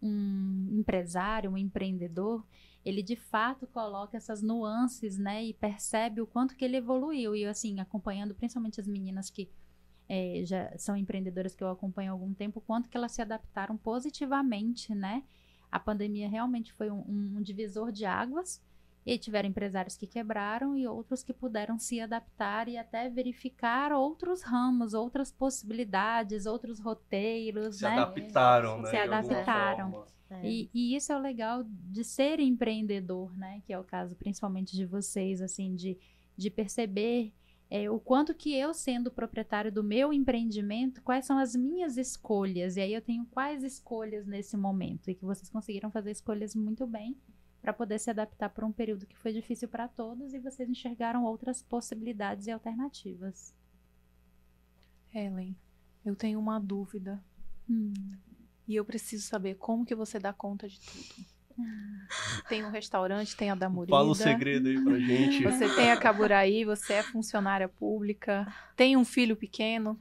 [0.00, 2.46] um empresário, um empreendedor,
[2.84, 7.34] ele de fato coloca essas nuances, né, e percebe o quanto que ele evoluiu.
[7.34, 9.50] E assim, acompanhando principalmente as meninas que
[10.08, 13.76] eh, já são empreendedoras que eu acompanho há algum tempo, quanto que elas se adaptaram
[13.76, 15.22] positivamente, né?
[15.70, 18.62] A pandemia realmente foi um- um divisor de águas.
[19.06, 24.42] E tiveram empresários que quebraram e outros que puderam se adaptar e até verificar outros
[24.42, 27.90] ramos, outras possibilidades, outros roteiros, Se né?
[27.90, 28.90] adaptaram, né?
[28.90, 30.06] Se adaptaram.
[30.30, 30.46] É.
[30.46, 33.62] E, e isso é o legal de ser empreendedor, né?
[33.66, 35.98] Que é o caso principalmente de vocês, assim, de,
[36.36, 37.32] de perceber
[37.70, 42.76] é, o quanto que eu, sendo proprietário do meu empreendimento, quais são as minhas escolhas.
[42.76, 45.10] E aí eu tenho quais escolhas nesse momento.
[45.10, 47.16] E que vocês conseguiram fazer escolhas muito bem
[47.68, 51.24] para poder se adaptar por um período que foi difícil para todos e vocês enxergaram
[51.24, 53.54] outras possibilidades e alternativas.
[55.14, 55.54] Ellen,
[56.02, 57.22] eu tenho uma dúvida
[57.68, 57.92] Hum.
[58.66, 61.26] e eu preciso saber como que você dá conta de tudo.
[62.48, 63.94] Tem um restaurante, tem a da Murida.
[63.94, 65.42] Fala o segredo aí pra gente.
[65.42, 70.00] Você tem a Caburaí, você é funcionária pública, tem um filho pequeno.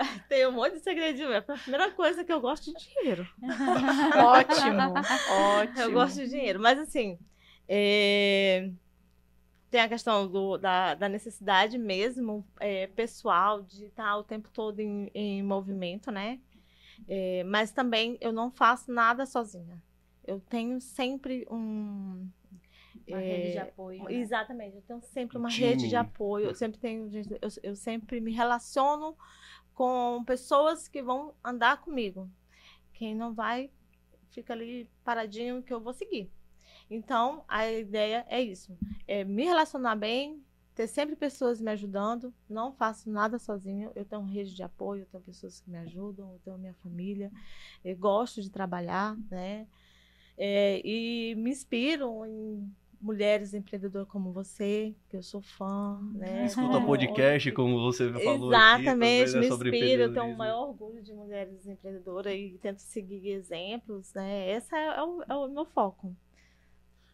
[0.28, 1.32] Tem um monte de segredinho.
[1.32, 3.26] É a primeira coisa que eu gosto de dinheiro.
[4.16, 4.94] Ótimo,
[5.30, 5.80] ótimo.
[5.80, 6.60] Eu gosto de dinheiro.
[6.60, 7.18] Mas assim,
[7.68, 8.70] é,
[9.70, 14.80] tem a questão do- da, da necessidade mesmo, é, pessoal, de estar o tempo todo
[14.80, 16.40] em, em movimento, né?
[17.08, 19.82] É, mas também eu não faço nada sozinha.
[20.26, 22.28] Eu tenho sempre um.
[23.08, 24.04] Uma é, rede de apoio.
[24.04, 24.14] né?
[24.14, 25.66] Exatamente, eu tenho sempre uma time.
[25.66, 26.46] rede de apoio.
[26.46, 27.10] Eu sempre tenho,
[27.40, 29.16] eu, eu sempre me relaciono
[29.74, 32.28] com pessoas que vão andar comigo.
[32.92, 33.70] Quem não vai,
[34.30, 36.30] fica ali paradinho que eu vou seguir.
[36.90, 40.42] Então, a ideia é isso: é me relacionar bem,
[40.74, 42.34] ter sempre pessoas me ajudando.
[42.48, 43.92] Não faço nada sozinho.
[43.94, 47.30] Eu tenho rede de apoio, eu tenho pessoas que me ajudam, eu tenho minha família.
[47.84, 49.66] Eu gosto de trabalhar, né?
[50.36, 56.44] É, e me inspiro em mulheres empreendedoras como você, que eu sou fã, né?
[56.44, 56.84] Escuta É.
[56.84, 58.84] podcast, como você falou Exatamente, aqui.
[58.84, 62.78] também, né, me sobre inspiro, eu tenho o maior orgulho de mulheres empreendedoras e tento
[62.80, 64.50] seguir exemplos, né?
[64.52, 66.14] Esse é, é o, é o meu foco.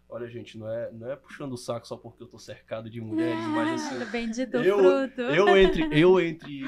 [0.09, 3.01] Olha, gente, não é, não é puxando o saco só porque eu tô cercado de
[3.01, 5.21] mulheres, mas assim, Bendito Eu- fruto.
[5.21, 6.63] eu entre, eu entre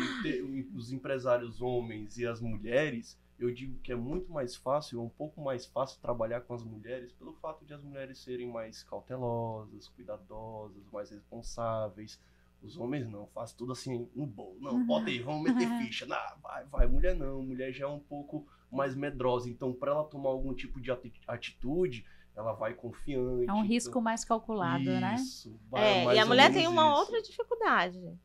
[0.75, 5.09] os empresários homens e as mulheres, eu digo que é muito mais fácil, é um
[5.09, 9.89] pouco mais fácil trabalhar com as mulheres pelo fato de as mulheres serem mais cautelosas,
[9.89, 12.21] cuidadosas, mais responsáveis.
[12.63, 14.57] Os homens não, faz tudo assim no bolo.
[14.61, 16.05] Não, bota aí, vamos meter ficha.
[16.07, 16.89] Não, vai, vai.
[16.89, 19.49] Mulher não, mulher já é um pouco mais medrosa.
[19.49, 23.49] Então, para ela tomar algum tipo de ati- atitude, ela vai confiante.
[23.49, 25.15] É um risco mais calculado, né?
[25.15, 27.01] Isso, vai É, mais e a mulher tem uma isso.
[27.01, 28.19] outra dificuldade.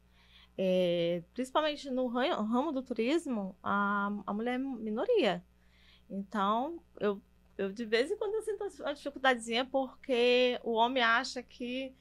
[0.58, 5.44] É, principalmente no ramo do turismo, a, a mulher é minoria.
[6.10, 7.22] Então, eu,
[7.58, 11.94] eu de vez em quando eu sinto uma dificuldadezinha porque o homem acha que.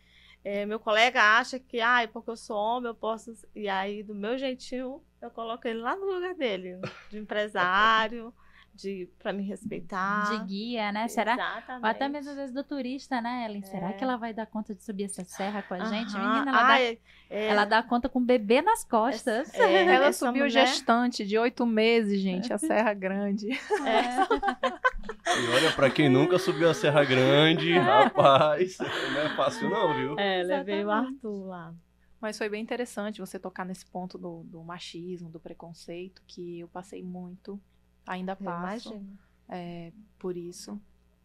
[0.45, 3.35] é, meu colega acha que, ah, porque eu sou homem, eu posso.
[3.55, 6.79] E aí, do meu jeitinho, eu coloco ele lá no lugar dele,
[7.11, 8.35] de empresário,
[8.75, 10.31] de para me respeitar.
[10.31, 11.07] De guia, né?
[11.09, 11.35] Será?
[11.35, 11.85] Exatamente.
[11.85, 13.63] Ou até mesmo às vezes do turista, né, Ellen?
[13.63, 13.93] Será É.
[13.93, 16.17] que ela vai dar conta de subir essa serra com a gente?
[16.17, 16.33] Aham.
[16.33, 16.99] Menina, ela, dá, Ai,
[17.31, 19.53] é, ela dá conta com o bebê nas costas.
[19.55, 23.49] É, Ela essa subiu mulher- gestante de oito meses, gente, a Serra Grande.
[23.51, 23.59] É.
[25.25, 30.19] E olha, pra quem nunca subiu a Serra Grande, rapaz, não é fácil não, viu?
[30.19, 31.75] É, levei o Arthur lá.
[32.21, 36.69] Mas foi bem interessante você tocar nesse ponto do, do machismo, do preconceito, que eu
[36.69, 37.59] passei muito,
[38.07, 39.01] ainda passo
[39.49, 40.81] é, por isso.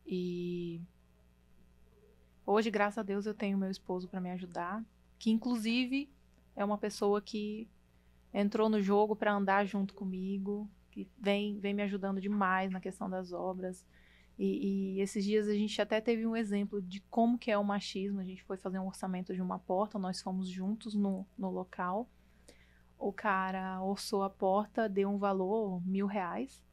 [0.05, 0.81] E
[2.45, 4.83] hoje, graças a Deus, eu tenho meu esposo para me ajudar,
[5.19, 6.09] que inclusive
[6.55, 7.67] é uma pessoa que
[8.33, 13.09] entrou no jogo para andar junto comigo, que vem, vem me ajudando demais na questão
[13.09, 13.85] das obras.
[14.37, 17.63] E, e esses dias a gente até teve um exemplo de como que é o
[17.63, 18.19] machismo.
[18.19, 22.07] A gente foi fazer um orçamento de uma porta, nós fomos juntos no, no local.
[22.99, 26.63] O cara orçou a porta, deu um valor, mil reais.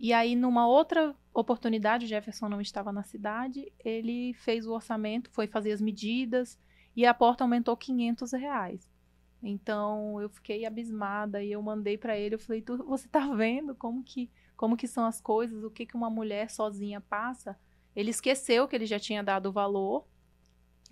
[0.00, 5.30] E aí, numa outra oportunidade, o Jefferson não estava na cidade, ele fez o orçamento,
[5.30, 6.58] foi fazer as medidas
[6.96, 8.90] e a porta aumentou 500 reais.
[9.42, 13.74] Então, eu fiquei abismada e eu mandei para ele, eu falei, "Tu- você tá vendo
[13.74, 17.58] como que, como que são as coisas, o que, que uma mulher sozinha passa?
[17.96, 20.06] Ele esqueceu que ele já tinha dado o valor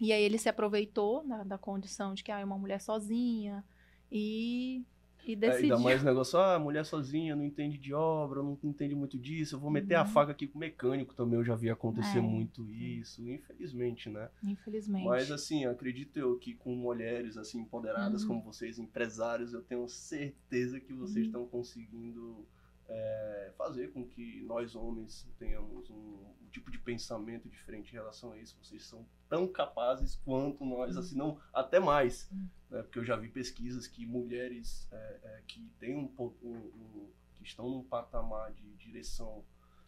[0.01, 3.65] e aí ele se aproveitou da, da condição de que ah, é uma mulher sozinha
[4.11, 4.85] e,
[5.27, 5.75] e É, decidiu.
[5.75, 9.61] ainda mais negócio, ah, mulher sozinha, não entende de obra, não entende muito disso, eu
[9.61, 10.07] vou meter a Uhum.
[10.07, 12.23] faca aqui com o mecânico também, eu já vi acontecer É.
[12.23, 14.31] muito isso, infelizmente, né?
[14.43, 15.05] Infelizmente.
[15.05, 18.29] Mas assim, acredito eu que com mulheres assim empoderadas Uhum.
[18.41, 21.31] como vocês, empresários, eu tenho certeza que vocês Uhum.
[21.31, 22.47] estão conseguindo
[22.89, 25.95] é, fazer com que nós homens tenhamos um,
[26.43, 28.57] um tipo de pensamento diferente em relação a isso.
[28.63, 31.01] Vocês são tão capazes quanto nós, Uhum.
[31.01, 32.31] assim, não até mais,
[32.71, 32.83] né?
[32.83, 36.11] Porque eu já vi pesquisas que mulheres é, é, que têm um,
[36.43, 39.45] um- um- que estão num patamar de direção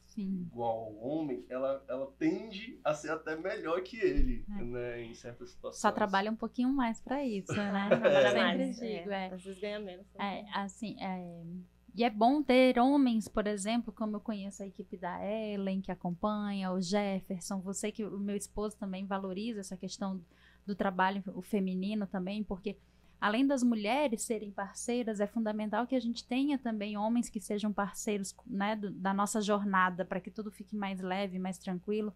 [0.06, 0.42] Sim.
[0.50, 4.62] igual ao homem, ela, ela tende a ser até melhor que ele, É.
[4.62, 5.80] né, em certas situações.
[5.80, 7.88] Só trabalha um pouquinho mais pra isso, né?
[7.88, 7.90] Trabalha
[8.28, 9.26] Eu sempre mais, digo, é.
[9.28, 9.34] é.
[9.34, 10.06] Às vezes ganha menos.
[10.18, 11.44] É, assim, é,
[11.94, 15.90] e é bom ter homens, por exemplo, como eu conheço a equipe da Ellen, que
[15.92, 20.20] acompanha, o Jefferson, você que o meu esposo também valoriza essa questão
[20.66, 22.76] do trabalho o feminino também, porque
[23.20, 27.72] além das mulheres serem parceiras, é fundamental que a gente tenha também homens que sejam
[27.72, 32.14] parceiros né, do- da nossa jornada, para que tudo fique mais leve, mais tranquilo,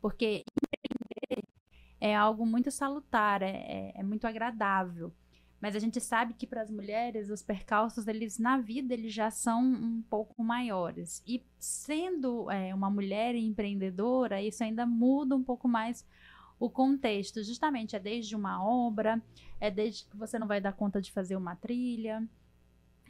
[0.00, 1.48] porque empreender
[2.00, 5.12] é algo muito salutar, é, é- é muito agradável.
[5.60, 9.30] Mas a gente sabe que para as mulheres os percalços eles na vida eles já
[9.30, 11.22] são um pouco maiores.
[11.26, 16.04] E sendo é, uma mulher empreendedora, isso ainda muda um pouco mais
[16.58, 17.42] o contexto.
[17.42, 19.22] Justamente é desde uma obra,
[19.60, 22.26] é desde que você não vai dar conta de fazer uma trilha.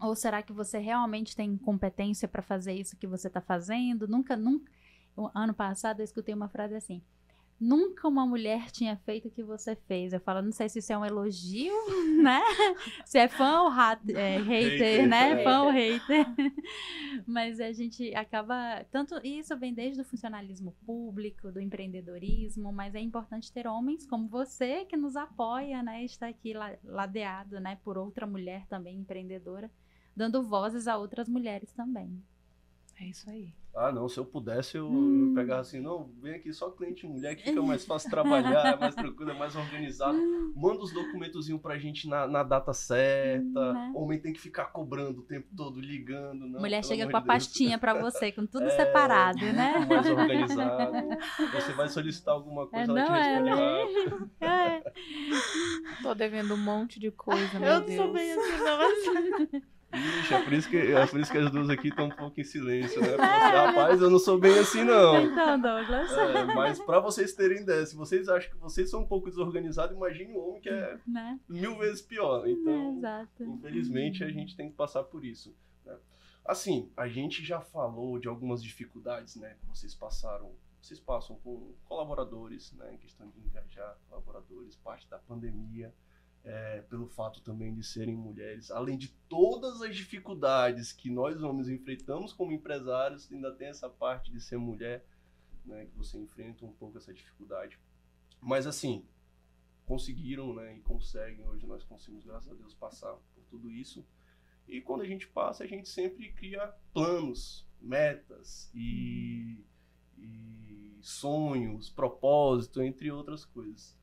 [0.01, 4.07] Ou será que você realmente tem competência para fazer isso que você está fazendo?
[4.07, 4.71] Nunca, nunca.
[5.35, 7.03] Ano passado eu escutei uma frase assim:
[7.59, 10.13] Nunca uma mulher tinha feito o que você fez.
[10.13, 11.73] Eu falo, não sei se isso é um elogio,
[12.23, 12.41] né?
[13.07, 15.41] Se é fã ou hat, é, hater, Hater, né?
[15.41, 15.45] é.
[15.45, 16.27] Fã ou hater.
[17.27, 18.85] Mas a gente acaba.
[18.91, 24.29] Tanto isso vem desde o funcionalismo público, do empreendedorismo, mas é importante ter homens como
[24.29, 26.05] você que nos apoia, né?
[26.05, 27.79] Está aqui la- ladeado, né?
[27.83, 29.71] Por outra mulher também empreendedora,
[30.15, 32.23] dando vozes a outras mulheres também.
[33.01, 33.53] É isso aí.
[33.79, 35.29] Ah, não, se eu pudesse, eu, Hum.
[35.29, 38.77] eu pegava assim, não, vem aqui só cliente mulher que fica mais fácil trabalhar, é
[38.77, 40.19] mais tranquilo, é mais organizado.
[40.57, 43.73] Manda os documentozinhos pra gente na, na data certa.
[43.75, 43.93] Né?
[43.95, 46.47] Homem tem que ficar cobrando o tempo todo, ligando.
[46.47, 47.37] Não, mulher chega com a de Deus.
[47.37, 49.87] pastinha pra você, com tudo É, separado, né?
[49.89, 50.93] Mais organizado.
[51.53, 54.11] Você vai solicitar alguma coisa, É, ela te não é, responde né?
[54.11, 54.31] rápido.
[54.41, 56.03] É.
[56.03, 57.97] Tô devendo um monte de coisa, meu Eu Deus.
[58.03, 59.63] sou bem assim, não, mas...
[59.97, 62.41] Ixi, é por isso que, é por isso que as duas aqui estão um pouco
[62.41, 63.09] em silêncio, né?
[63.09, 65.21] Porque, assim, Rapaz, eu não sou bem assim, não.
[65.23, 66.13] Então, Douglas.
[66.13, 69.97] É, mas pra vocês terem ideia, se vocês acham que vocês são um pouco desorganizados,
[69.97, 71.39] imagine um homem que é Né?
[71.49, 72.47] mil vezes pior.
[72.47, 73.45] É, Então, exato.
[73.45, 75.55] infelizmente, a gente tem que passar por isso.
[75.85, 75.97] né?
[76.45, 80.53] Assim, a gente já falou de algumas dificuldades, né, que vocês passaram.
[80.81, 85.93] Vocês passam com colaboradores, né, em questão de engajar colaboradores, parte da pandemia,
[86.47, 88.71] é, pelo fato também de serem mulheres.
[88.71, 94.31] Além de todas as dificuldades que nós homens enfrentamos como empresários, ainda tem essa parte
[94.31, 95.05] de ser mulher,
[95.65, 97.77] né, que você enfrenta um pouco essa dificuldade.
[98.41, 99.05] Mas assim,
[99.87, 101.45] conseguiram, né, e conseguem.
[101.49, 104.07] Hoje nós conseguimos, graças a Deus, passar por tudo isso.
[104.69, 109.65] E quando a gente passa, a gente sempre cria planos, metas e,
[110.17, 113.97] e sonhos, propósito, entre outras coisas.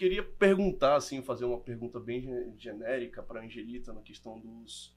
[0.00, 4.96] Queria perguntar, assim, fazer uma pergunta bem ge- genérica para a Angelita na questão dos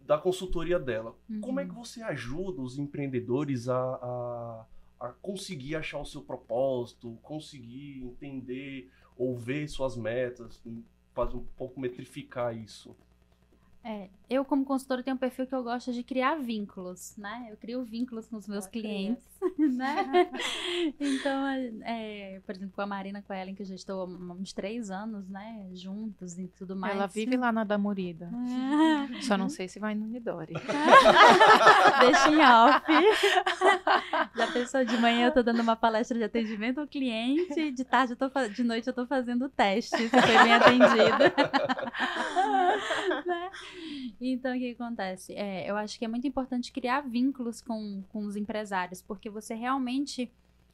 [0.00, 1.14] da consultoria dela.
[1.40, 4.66] Como é que você ajuda os empreendedores a, a,
[5.00, 10.62] a conseguir achar o seu propósito, conseguir entender ou ver suas metas,
[11.14, 12.96] fazer um pouco metrificar isso?
[13.82, 17.48] É, eu, como consultora, tenho um perfil que eu gosto de criar vínculos, né?
[17.50, 19.24] Eu crio vínculos com os meus Ah, clientes,
[19.58, 20.30] né?
[20.98, 21.46] então,
[21.84, 24.52] é, por exemplo, com a Marina, com a Ellen, que eu já estou há uns
[24.52, 25.68] três anos, né?
[25.72, 26.94] Juntos e tudo mais.
[26.94, 28.30] Ela vive lá na Damorida.
[28.32, 30.54] Ah, Só não sei se vai no Nidori.
[32.00, 32.84] Deixa em off.
[34.36, 38.12] Já pensou, de manhã eu tô dando uma palestra de atendimento ao cliente, de tarde
[38.12, 40.88] eu tô de noite eu tô fazendo o teste, se foi bem atendido.
[43.26, 43.50] Né?
[44.20, 45.34] Então, o que que acontece?
[45.34, 49.37] É, eu acho que é muito importante criar vínculos com, com os empresários, porque você
[49.54, 50.30] realmente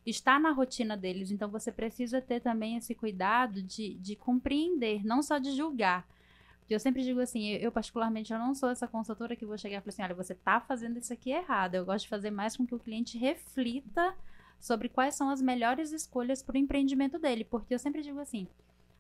[0.07, 5.23] está na rotina deles, então você precisa ter também esse cuidado de, de compreender, não
[5.23, 6.07] só de julgar.
[6.69, 9.79] Eu sempre digo assim, eu, eu, particularmente eu não sou essa consultora que vou chegar
[9.79, 11.75] e falar assim, olha, você está fazendo isso aqui errado.
[11.75, 14.15] Eu gosto de fazer mais com que o cliente reflita
[14.59, 18.49] sobre quais são as melhores escolhas para o empreendimento dele, porque eu sempre digo assim,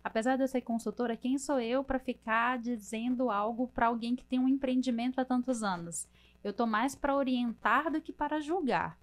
[0.02, 4.24] apesar de eu ser consultora, quem sou eu para ficar dizendo algo para alguém que
[4.24, 6.06] tem um empreendimento há tantos anos?
[6.42, 8.98] Eu tô mais para orientar do que para julgar.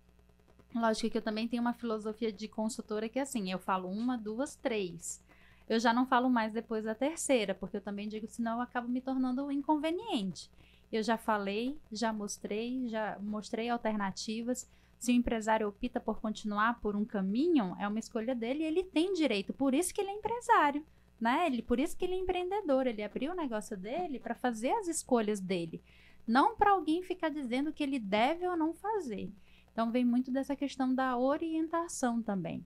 [0.74, 4.18] Lógico que eu também tenho uma filosofia de consultora que é assim, eu falo uma,
[4.18, 5.22] duas, três.
[5.68, 8.88] Eu já não falo mais depois da terceira, porque eu também digo, senão eu acabo
[8.88, 10.50] me tornando inconveniente.
[10.92, 14.70] Eu já falei, já mostrei, já mostrei alternativas.
[15.00, 18.84] Se o empresário opta por continuar por um caminho, é uma escolha dele e ele
[18.84, 19.54] tem direito.
[19.54, 20.86] Por isso que ele é empresário,
[21.20, 21.48] né?
[21.48, 22.86] Ele, por isso que ele é empreendedor.
[22.86, 25.82] Ele abriu o negócio dele para fazer as escolhas dele,
[26.28, 29.32] não para alguém ficar dizendo que ele deve ou não fazer.
[29.72, 32.66] Então vem muito dessa questão da orientação também.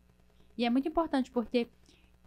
[0.58, 1.68] E é muito importante porque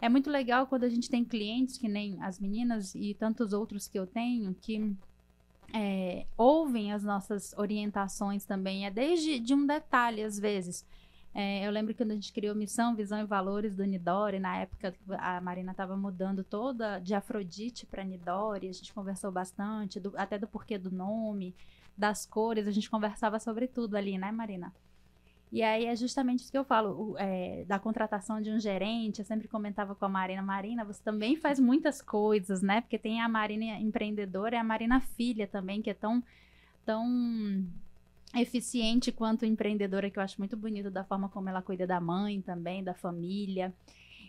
[0.00, 3.88] é muito legal quando a gente tem clientes que nem as meninas e tantos outros
[3.88, 4.96] que eu tenho que
[5.72, 8.86] é, ouvem as nossas orientações também.
[8.86, 10.86] É desde de um detalhe, às vezes.
[11.40, 14.56] É, eu lembro que quando a gente criou Missão, Visão e Valores do Nidori, na
[14.56, 20.12] época a Marina estava mudando toda de Afrodite para Nidori, a gente conversou bastante, do,
[20.16, 21.54] até do porquê do nome,
[21.96, 24.74] das cores, a gente conversava sobre tudo ali, né, Marina?
[25.52, 29.24] E aí é justamente isso que eu falo, é, da contratação de um gerente, eu
[29.24, 32.80] sempre comentava com a Marina, Marina, você também faz muitas coisas, né?
[32.80, 36.20] Porque tem a Marina empreendedora e a Marina filha também, que é tão,
[36.84, 37.64] tão
[38.34, 42.40] eficiente quanto empreendedora, que eu acho muito bonito da forma como ela cuida da mãe
[42.40, 43.74] também, da família.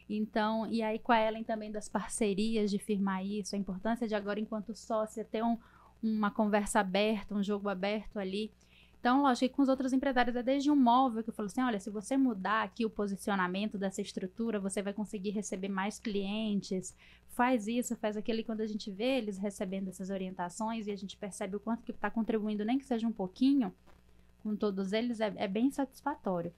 [0.09, 4.15] Então, e aí com a Ellen também das parcerias de firmar isso, a importância de
[4.15, 5.57] agora, enquanto sócia, ter um,
[6.01, 8.51] uma conversa aberta, um jogo aberto ali.
[8.99, 11.61] Então, lógico que com os outros empresários é desde um móvel que eu falo assim:
[11.61, 16.95] olha, se você mudar aqui o posicionamento dessa estrutura, você vai conseguir receber mais clientes.
[17.29, 18.39] Faz isso, faz aquilo.
[18.39, 21.83] E quando a gente vê eles recebendo essas orientações e a gente percebe o quanto
[21.83, 23.73] que está contribuindo, nem que seja um pouquinho,
[24.43, 26.53] com todos eles, é, é bem satisfatório.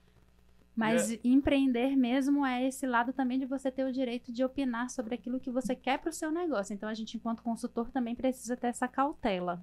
[0.74, 1.20] Mas é.
[1.22, 5.38] empreender mesmo é esse lado também de você ter o direito de opinar sobre aquilo
[5.38, 6.72] que você quer para o seu negócio.
[6.72, 9.62] Então, a gente, enquanto consultor, também precisa ter essa cautela.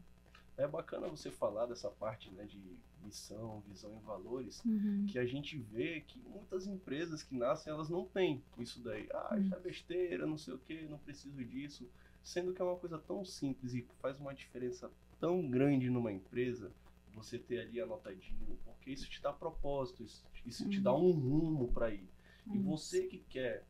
[0.60, 2.62] É bacana você falar dessa parte né, de
[3.02, 5.06] missão, visão e valores, uhum.
[5.08, 9.08] que a gente vê que muitas empresas que nascem, elas não têm isso daí.
[9.14, 11.90] Ah, isso é besteira, não sei o que, não preciso disso.
[12.22, 16.72] Sendo que é uma coisa tão simples e faz uma diferença tão grande numa empresa,
[17.14, 20.70] você ter ali anotadinho, porque isso te dá propósito, isso, isso uhum.
[20.70, 22.08] te dá um rumo para ir.
[22.46, 22.56] Uhum.
[22.56, 23.64] E você que quer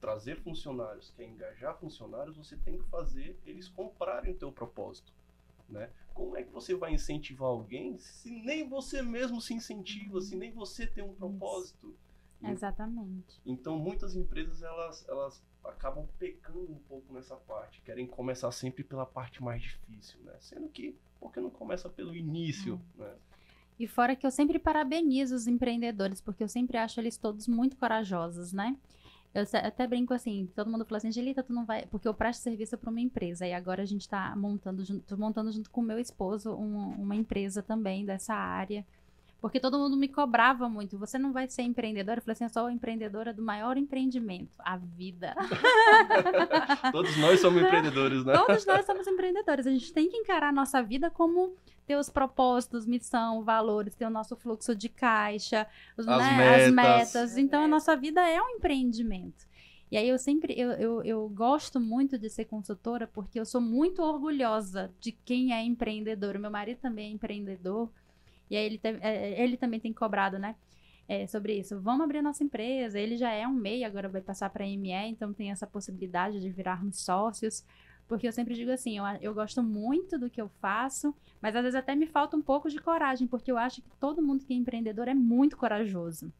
[0.00, 5.12] trazer funcionários, quer engajar funcionários, você tem que fazer eles comprarem o teu propósito.
[5.72, 5.90] Né?
[6.14, 10.52] Como é que você vai incentivar alguém se nem você mesmo se incentiva, se nem
[10.52, 11.96] você tem um propósito?
[12.42, 13.40] Exatamente.
[13.46, 19.06] Então muitas empresas elas, elas acabam pecando um pouco nessa parte, querem começar sempre pela
[19.06, 20.34] parte mais difícil, né?
[20.40, 23.02] Sendo que porque não começa pelo início, hum.
[23.02, 23.14] né?
[23.78, 27.76] E fora que eu sempre parabenizo os empreendedores, porque eu sempre acho eles todos muito
[27.76, 28.76] corajosos, né?
[29.34, 31.86] Eu até brinco assim, todo mundo fala assim, Angelita, tu não vai.
[31.86, 33.46] Porque eu presto serviço para uma empresa.
[33.46, 37.16] E agora a gente tá montando junto, montando junto com o meu esposo um, uma
[37.16, 38.84] empresa também dessa área.
[39.40, 40.96] Porque todo mundo me cobrava muito.
[40.98, 42.18] Você não vai ser empreendedora?
[42.18, 45.34] Eu falei assim, eu sou empreendedora do maior empreendimento, a vida.
[46.92, 48.34] Todos nós somos empreendedores, né?
[48.34, 49.66] Todos nós somos empreendedores.
[49.66, 51.56] A gente tem que encarar a nossa vida como
[51.86, 55.66] ter os propósitos, missão, valores, ter o nosso fluxo de caixa,
[55.96, 56.66] os, as, né, metas.
[56.66, 57.38] as metas.
[57.38, 59.46] Então, a nossa vida é um empreendimento.
[59.92, 63.60] E aí eu sempre, eu, eu, eu, gosto muito de ser consultora porque eu sou
[63.60, 66.34] muito orgulhosa de quem é empreendedor.
[66.34, 67.90] O meu marido também é empreendedor.
[68.48, 68.88] E aí ele, te,
[69.36, 70.56] ele também tem cobrado, né?
[71.06, 71.78] É, sobre isso.
[71.78, 72.98] Vamos abrir nossa empresa.
[72.98, 76.40] Ele já é um MEI, agora vai passar para a ME, então tem essa possibilidade
[76.40, 77.62] de virarmos sócios.
[78.12, 81.62] Porque eu sempre digo assim, eu, eu gosto muito do que eu faço, mas às
[81.62, 84.52] vezes até me falta um pouco de coragem, porque eu acho que todo mundo que
[84.52, 86.30] é empreendedor é muito corajoso.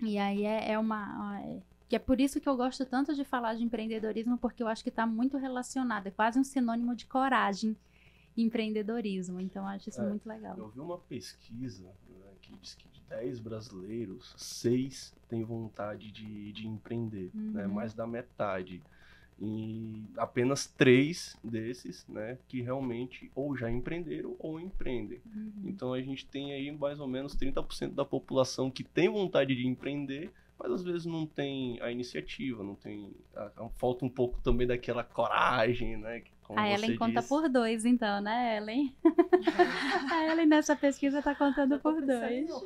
[0.00, 1.40] E aí é, é uma.
[1.44, 1.58] É,
[1.90, 4.82] que é por isso que eu gosto tanto de falar de empreendedorismo, porque eu acho
[4.82, 7.76] que está muito relacionado, é quase um sinônimo de coragem.
[8.36, 9.40] empreendedorismo.
[9.40, 10.56] Então, acho isso É, muito legal.
[10.56, 16.52] Eu vi uma pesquisa né, que diz que de 10 brasileiros, 6 têm vontade de,
[16.52, 17.74] de empreender, né, Uhum.
[17.74, 18.82] mais da metade.
[19.40, 25.20] E apenas três desses, né, que realmente ou já empreenderam ou empreendem.
[25.32, 25.52] Uhum.
[25.66, 29.64] Então a gente tem aí mais ou menos 30% da população que tem vontade de
[29.66, 33.12] empreender, mas às vezes não tem a iniciativa, não tem.
[33.36, 36.18] a- a- falta um pouco também daquela coragem, né?
[36.18, 37.28] que, como A você Ellen conta disse.
[37.28, 38.92] por dois, então, né, Ellen?
[40.10, 42.50] A Ellen nessa pesquisa tá contando por dois.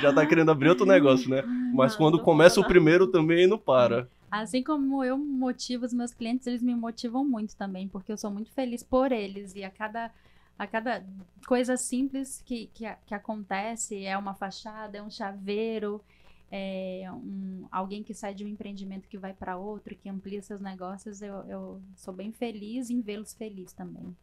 [0.00, 1.42] Já tá querendo abrir outro negócio, né?
[1.74, 2.68] Mas Não, quando começa o falando.
[2.68, 4.08] primeiro também não para.
[4.30, 8.30] Assim como eu motivo os meus clientes, eles me motivam muito também, porque eu sou
[8.30, 10.12] muito feliz por eles e a cada
[10.58, 11.04] a cada
[11.46, 16.02] coisa simples que, que, que acontece é uma fachada, é um chaveiro,
[16.50, 20.60] é um, alguém que sai de um empreendimento que vai para outro, que amplia seus
[20.60, 24.16] negócios, eu, eu sou bem feliz em vê-los felizes também.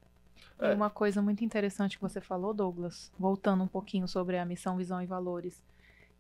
[0.60, 0.74] É.
[0.74, 5.02] uma coisa muito interessante que você falou, Douglas, voltando um pouquinho sobre a missão, visão
[5.02, 5.62] e valores,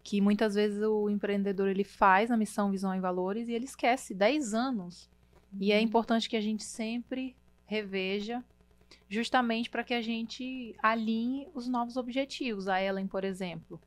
[0.06, 4.14] que muitas vezes o empreendedor ele faz a missão, visão e valores e ele esquece
[4.14, 5.10] 10 anos.
[5.60, 7.36] E é importante que a gente sempre
[7.66, 8.46] reveja,
[9.10, 12.68] justamente para que a gente alinhe os novos objetivos.
[12.68, 13.82] A Ellen, por exemplo,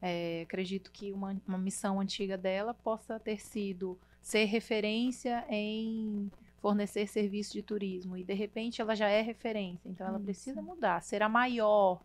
[0.00, 7.08] é, acredito que uma, uma missão antiga dela possa ter sido ser referência em fornecer
[7.08, 10.24] serviço de turismo e de repente ela já é referência, então ela Isso.
[10.24, 12.00] precisa mudar, ser a maior.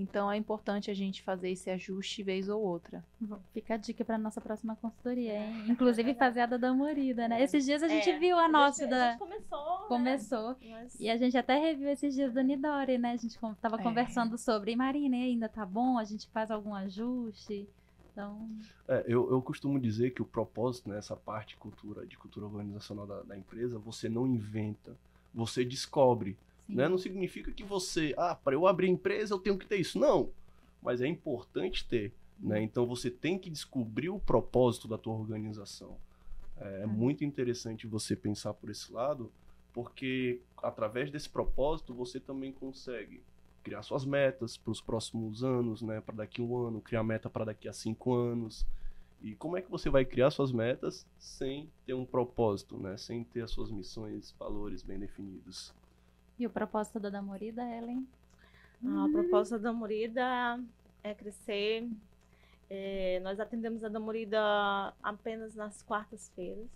[0.00, 3.04] Então é importante a gente fazer esse ajuste vez ou outra.
[3.52, 5.64] Fica a dica para nossa próxima consultoria, hein?
[5.68, 7.42] Inclusive fazer a da Damorida, né?
[7.42, 9.86] Esses dias a gente É, viu a A nossa gente, a da gente começou, né?
[9.88, 13.10] começou Mas- E a gente até reviu esses dias do Nidori, né?
[13.12, 13.82] A gente tava É.
[13.82, 15.98] conversando sobre, e Marina, e ainda tá bom?
[15.98, 17.68] A gente faz algum ajuste?
[18.12, 18.48] Então,
[18.86, 23.06] É, eu, eu costumo dizer que o propósito, né, essa parte cultura, de cultura organizacional
[23.06, 24.96] da, da empresa, você não inventa,
[25.34, 26.36] você descobre.
[26.68, 26.88] Né?
[26.88, 29.98] Não significa que você, ah, para eu abrir empresa eu tenho que ter isso.
[29.98, 30.30] Não,
[30.82, 32.12] mas é importante ter.
[32.38, 32.62] Né?
[32.62, 35.96] Então você tem que descobrir o propósito da tua organização.
[36.56, 36.90] É, é Hum.
[36.90, 39.32] muito interessante você pensar por esse lado,
[39.72, 43.22] porque através desse propósito você também consegue
[43.62, 46.00] criar suas metas para os próximos anos, né?
[46.00, 48.66] Para daqui a um ano, criar meta para daqui a cinco anos.
[49.20, 52.96] E como é que você vai criar suas metas sem ter um propósito, né?
[52.96, 55.74] Sem ter as suas missões, valores bem definidos.
[56.38, 58.06] E o propósito da Damorida, Ellen?
[58.84, 60.62] A proposta da Morida
[61.02, 61.88] é crescer.
[62.70, 64.38] É, nós atendemos a Damorida
[65.02, 66.68] apenas nas quartas-feiras.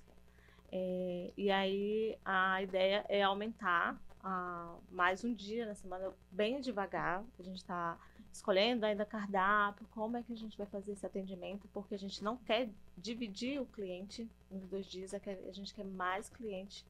[0.72, 7.24] É, e aí a ideia é aumentar ah, mais um dia na semana, bem devagar.
[7.38, 7.96] A gente está
[8.32, 12.24] escolhendo ainda cardápio, como é que a gente vai fazer esse atendimento, porque a gente
[12.24, 16.84] não quer dividir o cliente nos dois dias, é a gente quer mais cliente.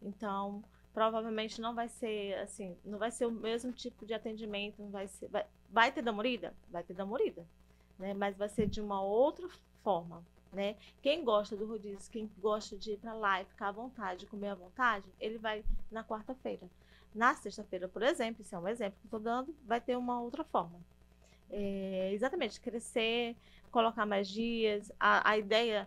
[0.00, 0.62] Então,
[0.96, 5.06] provavelmente não vai ser assim, não vai ser o mesmo tipo de atendimento, não vai
[5.06, 7.46] ser, vai, vai ter damorida, vai ter damorida,
[7.98, 8.14] né?
[8.14, 9.46] Mas vai ser de uma outra
[9.84, 10.74] forma, né?
[11.02, 14.48] Quem gosta do rodízio, quem gosta de ir para lá e ficar à vontade, comer
[14.48, 16.66] à vontade, ele vai na quarta-feira.
[17.14, 20.44] Na sexta-feira, por exemplo, isso é um exemplo que estou dando, vai ter uma outra
[20.44, 20.80] forma.
[21.50, 23.36] É, exatamente, crescer,
[23.70, 24.90] colocar mais dias.
[24.98, 25.86] A, a ideia,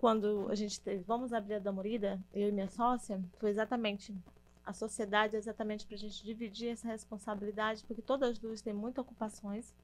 [0.00, 4.14] quando a gente teve, vamos abrir a Damorida, eu e minha sócia, foi exatamente
[4.64, 8.72] a sociedade, é exatamente para a gente dividir essa responsabilidade, porque todas as duas têm
[8.72, 9.74] muitas ocupações.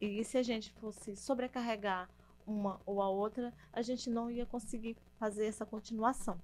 [0.00, 2.08] E se a gente fosse sobrecarregar
[2.46, 6.40] uma ou a outra, a gente não ia conseguir fazer essa continuação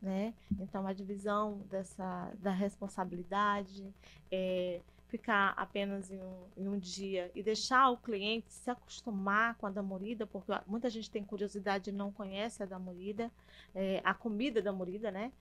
[0.00, 0.34] né?
[0.60, 3.92] Então a divisão dessa da responsabilidade,
[4.30, 9.66] é, ficar apenas em um, em um dia e deixar o cliente se acostumar com
[9.66, 13.30] a damorida, porque muita gente tem curiosidade e não conhece a damorida,
[13.74, 15.32] é, a comida da morida, né?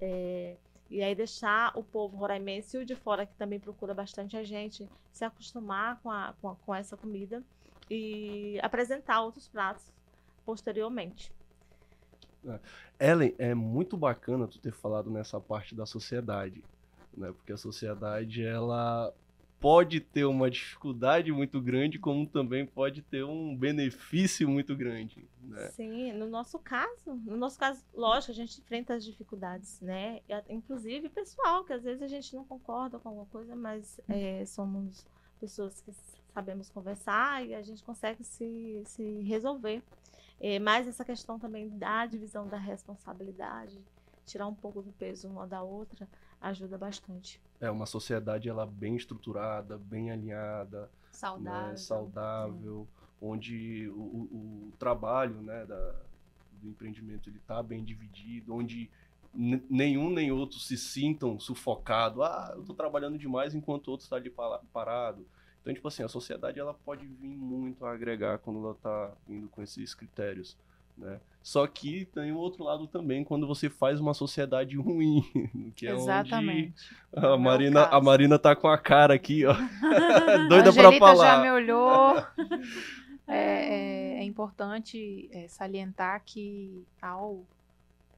[0.00, 0.56] É,
[0.90, 4.44] e aí deixar o povo roraimense e o de fora, que também procura bastante a
[4.44, 7.42] gente, se acostumar com, a, com, a, com essa comida
[7.90, 9.92] e apresentar outros pratos
[10.44, 11.32] posteriormente.
[13.00, 16.62] Ellen, é muito bacana tu ter falado nessa parte da sociedade,
[17.16, 17.32] né?
[17.32, 19.12] Porque a sociedade, ela
[19.58, 25.68] pode ter uma dificuldade muito grande, como também pode ter um benefício muito grande, né?
[25.70, 30.20] Sim, no nosso caso, no nosso caso, lógico, a gente enfrenta as dificuldades, né?
[30.48, 35.06] Inclusive pessoal, que às vezes a gente não concorda com alguma coisa, mas é, somos
[35.40, 35.92] pessoas que
[36.34, 39.82] sabemos conversar e a gente consegue se, se resolver.
[40.38, 43.80] É, mas essa questão também da divisão da responsabilidade,
[44.26, 46.06] tirar um pouco do peso uma da outra,
[46.48, 47.40] ajuda bastante.
[47.60, 51.70] É uma sociedade ela bem estruturada, bem alinhada, Saudável.
[51.70, 52.86] né, saudável,
[53.20, 55.94] onde o, o- trabalho né, da-
[56.60, 58.90] do empreendimento ele está bem dividido, onde
[59.34, 62.22] nenhum nem outro se sintam sufocados.
[62.22, 65.26] Ah, eu tô trabalhando demais enquanto o outro está ali pa- parado.
[65.60, 69.48] Então, tipo assim, a sociedade ela pode vir muito a agregar quando ela tá vindo
[69.48, 70.56] com esses critérios,
[70.96, 71.20] né?
[71.46, 75.22] Só que tem o outro lado também quando você faz uma sociedade ruim,
[75.76, 76.74] que é Exatamente.
[77.14, 78.00] onde é a o Marina, a.
[78.00, 79.54] Marina tá com a cara aqui, ó,
[80.48, 81.36] doida Angelita falar.
[81.36, 82.16] já me olhou.
[83.28, 87.44] É, é- é importante é, salientar que ao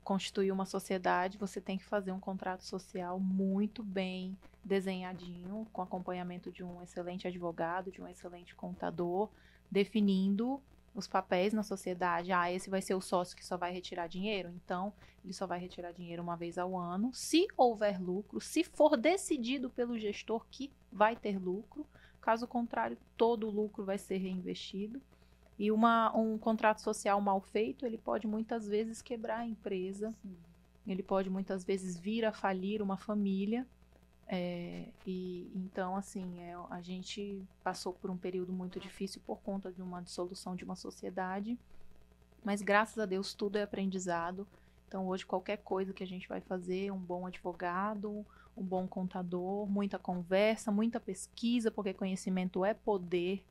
[0.05, 6.51] constituir uma sociedade, você tem que fazer um contrato social muito bem desenhadinho, com acompanhamento
[6.53, 9.31] de um excelente advogado, de um excelente contador,
[9.71, 10.61] definindo
[10.99, 12.33] os papéis na sociedade.
[12.33, 14.93] Ah, esse vai ser o sócio que só vai retirar dinheiro, então
[15.25, 17.11] ele só vai retirar dinheiro uma vez ao ano.
[17.13, 21.87] Se houver lucro, se for decidido pelo gestor que vai ter lucro,
[22.29, 25.01] Caso contrário, todo o lucro vai ser reinvestido.
[25.59, 30.15] E uma, um contrato social mal feito, ele pode muitas vezes quebrar a empresa,
[30.87, 33.67] ele pode muitas vezes vir a falir uma família.
[34.31, 39.73] É, e então, assim, é, a gente passou por um período muito difícil por conta
[39.73, 41.59] de uma dissolução de uma sociedade.
[42.45, 44.47] Mas graças a Deus tudo é aprendizado.
[44.87, 48.25] Então, hoje, qualquer coisa que a gente vai fazer, um bom advogado,
[48.57, 53.43] um bom contador, muita conversa, muita pesquisa, porque conhecimento é poder.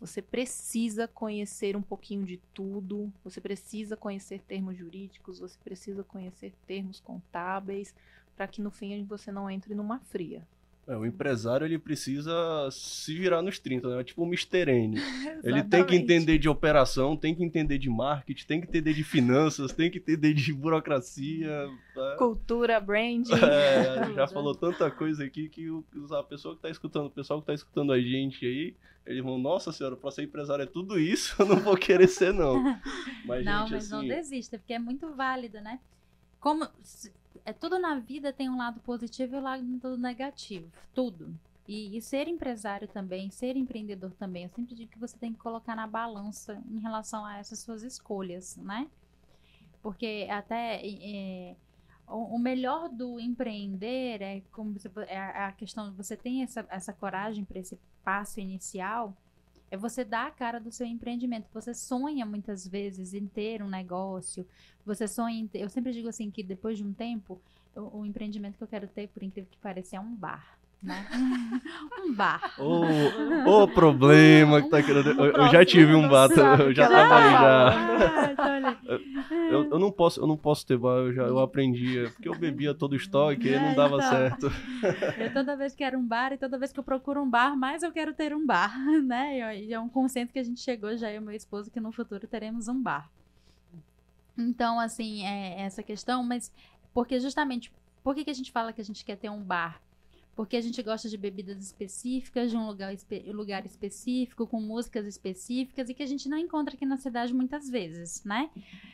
[0.00, 6.52] Você precisa conhecer um pouquinho de tudo, você precisa conhecer termos jurídicos, você precisa conhecer
[6.66, 7.94] termos contábeis,
[8.36, 10.46] para que no fim você não entre numa fria.
[10.88, 12.32] É, o empresário ele precisa
[12.70, 14.00] se virar nos 30, né?
[14.00, 14.70] É tipo o Mr.
[14.70, 14.96] N.
[15.42, 19.02] Ele tem que entender de operação, tem que entender de marketing, tem que entender de
[19.02, 21.68] finanças, tem que entender de burocracia.
[21.92, 22.14] tá?
[22.18, 23.26] Cultura, brand.
[23.34, 27.40] É, já falou tanta coisa aqui que o- a pessoa que tá escutando, o pessoal
[27.40, 31.00] que tá escutando a gente aí, eles vão, nossa senhora, pra ser empresário é tudo
[31.00, 32.62] isso, eu não vou querer ser, não.
[33.24, 35.80] Mas, não, gente, mas não assim, desista, porque é muito válido, né?
[36.38, 36.64] Como
[37.44, 41.34] é tudo na vida tem um lado positivo e um lado negativo, tudo.
[41.68, 45.38] E, e ser empresário também, ser empreendedor também, eu sempre digo que você tem que
[45.38, 48.88] colocar na balança em relação a essas suas escolhas, né?
[49.82, 51.56] Porque até é,
[52.06, 56.64] o, melhor do empreender é como você, é a a questão de você tem essa,
[56.70, 59.16] essa coragem para esse passo inicial,
[59.70, 61.48] é você dar a cara do seu empreendimento.
[61.52, 64.46] Você sonha muitas vezes em ter um negócio,
[64.84, 65.60] você sonha em ter.
[65.60, 67.40] Eu sempre digo assim que depois de um tempo,
[67.74, 70.55] o, o empreendimento que eu quero ter, por incrível que pareça, é um bar.
[70.82, 71.06] Né?
[72.04, 72.52] um bar.
[72.58, 72.84] Ô,
[73.62, 75.10] ô problema que tá querendo.
[75.10, 78.76] Eu, eu já tive um bato, sabe eu o já tá já.
[79.50, 82.28] Eu, eu não posso, eu não posso ter bar, eu já eu aprendi, é porque
[82.28, 84.10] eu bebia todo o estoque e não dava Então.
[84.10, 84.52] certo.
[85.18, 87.82] Eu toda vez quero um bar e toda vez que eu procuro um bar, mais
[87.82, 89.58] eu quero ter um bar, né?
[89.58, 91.90] E é um consenso que a gente chegou já eu e meu esposo que no
[91.90, 93.10] futuro teremos um bar.
[94.36, 96.52] Então, assim, é essa questão, mas
[96.92, 97.72] porque justamente,
[98.04, 99.80] por que, que a gente fala que a gente quer ter um bar?
[100.36, 105.06] Porque a gente gosta de bebidas específicas, de um lugar, espe- lugar específico, com músicas
[105.06, 108.50] específicas e que a gente não encontra aqui na cidade muitas vezes, né?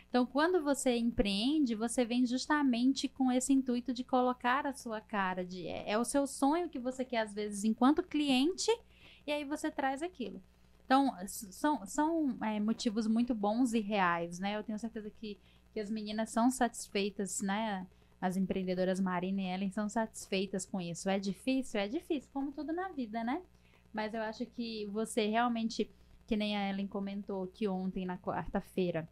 [0.09, 5.45] Então, quando você empreende, você vem justamente com esse intuito de colocar a sua cara,
[5.45, 8.71] de é, é o seu sonho que você quer às vezes enquanto cliente,
[9.27, 10.41] e aí você traz aquilo.
[10.85, 14.57] Então, são, são é, motivos muito bons e reais, né?
[14.57, 15.39] Eu tenho certeza que,
[15.73, 17.85] que as meninas são satisfeitas, né?
[18.23, 21.11] As empreendedoras Marina e Ellen são satisfeitas com isso.
[21.11, 21.81] É difícil?
[21.81, 23.43] É difícil, como tudo na vida, né?
[23.93, 25.91] Mas eu acho que você realmente,
[26.25, 29.09] que nem a Ellen comentou que ontem, na quarta-feira,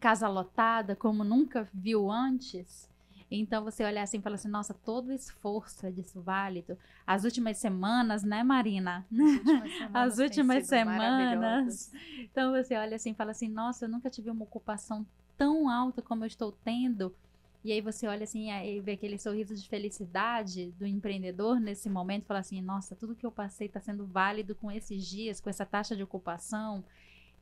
[0.00, 2.90] casa lotada, como nunca viu antes.
[3.30, 6.76] Então você olha assim e fala assim, nossa, todo o esforço é disso válido.
[7.06, 9.06] As últimas semanas, né, Marina?
[9.94, 11.92] As últimas semanas.
[12.18, 15.06] Então você olha assim e fala assim, nossa, eu nunca tive uma ocupação
[15.36, 17.14] tão alta como eu estou tendo.
[17.66, 22.24] E aí você olha assim e vê aquele sorriso de felicidade do empreendedor nesse momento,
[22.24, 25.66] fala assim, nossa, tudo que eu passei está sendo válido com esses dias, com essa
[25.66, 26.84] taxa de ocupação.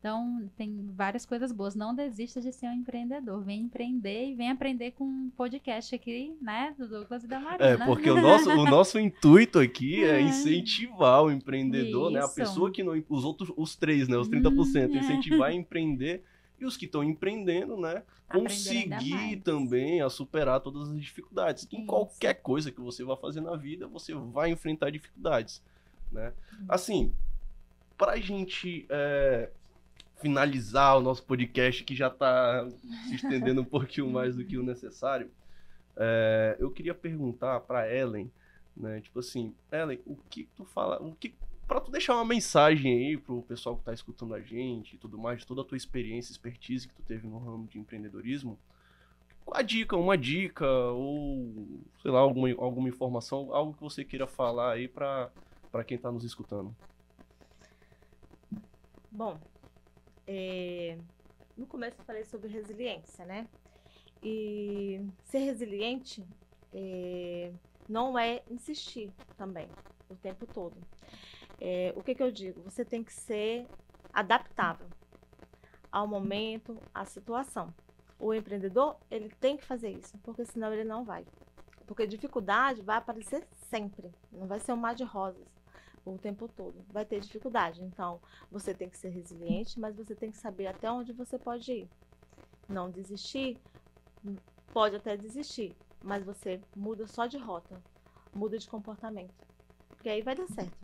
[0.00, 1.74] Então, tem várias coisas boas.
[1.74, 3.42] Não desista de ser um empreendedor.
[3.42, 6.74] Vem empreender e vem aprender com um podcast aqui, né?
[6.78, 7.84] Do Douglas e da Marina.
[7.84, 10.22] É, porque o nosso, o nosso intuito aqui é É.
[10.22, 12.20] incentivar o empreendedor, né?
[12.20, 12.34] A Isso.
[12.34, 12.92] pessoa que não.
[13.10, 14.16] Os outros, os três, né?
[14.16, 14.98] Os 30%, Hum, é.
[15.00, 16.22] incentivar a empreender.
[16.58, 18.02] E os que estão empreendendo, né?
[18.28, 21.66] Aprender Conseguir também a superar todas as dificuldades.
[21.72, 21.86] Em Isso.
[21.86, 25.62] qualquer coisa que você vai fazer na vida, você vai enfrentar dificuldades,
[26.10, 26.32] né?
[26.52, 26.64] Hum.
[26.68, 27.14] Assim,
[27.98, 29.50] pra gente é,
[30.20, 32.68] finalizar o nosso podcast, que já tá
[33.08, 35.30] se estendendo um pouquinho mais do que o necessário,
[35.96, 38.30] é, eu queria perguntar pra Ellen,
[38.76, 39.00] né?
[39.00, 41.34] Tipo assim, Ellen, o que tu fala, o que
[41.66, 45.18] para tu deixar uma mensagem aí pro pessoal que tá escutando a gente e tudo
[45.18, 48.58] mais, toda a tua experiência, expertise que tu teve no ramo de empreendedorismo,
[49.50, 51.66] a dica, uma dica, ou
[52.00, 55.30] sei lá, alguma, alguma informação, algo que você queira falar aí para
[55.86, 56.74] quem está nos escutando.
[59.10, 59.38] Bom,
[60.26, 60.98] é,
[61.56, 63.46] no começo eu falei sobre resiliência, né?
[64.22, 66.24] E ser resiliente
[66.72, 67.52] é,
[67.88, 69.68] não é insistir também
[70.08, 70.76] o tempo todo.
[71.60, 72.62] É, o que, que eu digo?
[72.62, 73.66] Você tem que ser
[74.12, 74.86] adaptável
[75.90, 77.72] ao momento, à situação.
[78.18, 81.24] O empreendedor, ele tem que fazer isso, porque senão ele não vai.
[81.86, 85.46] Porque dificuldade vai aparecer sempre, não vai ser um mar de rosas
[86.04, 86.84] o tempo todo.
[86.90, 87.82] Vai ter dificuldade.
[87.82, 91.72] Então, você tem que ser resiliente, mas você tem que saber até onde você pode
[91.72, 91.88] ir.
[92.68, 93.58] Não desistir,
[94.72, 97.80] pode até desistir, mas você muda só de rota,
[98.34, 99.34] muda de comportamento.
[99.88, 100.83] Porque aí vai dar certo.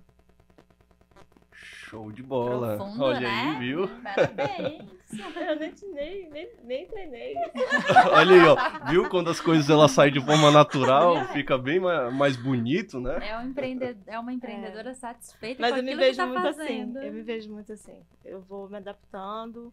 [1.72, 2.76] Show de bola.
[2.76, 3.28] Profundo, Olha né?
[3.28, 3.88] aí, viu?
[4.02, 5.00] Parabéns.
[5.10, 5.56] Eu
[5.92, 7.34] nem, nem, nem, treinei.
[8.12, 8.86] Olha aí, ó.
[8.90, 13.18] Viu quando as coisas elas saem de forma natural, fica bem ma- mais bonito, né?
[13.28, 13.96] É, um empreende...
[14.06, 16.96] é uma empreendedora satisfeita Mas com eu me aquilo que vejo tá muito fazendo.
[16.98, 17.06] assim.
[17.08, 17.96] Eu me vejo muito assim.
[18.24, 19.72] Eu vou me adaptando.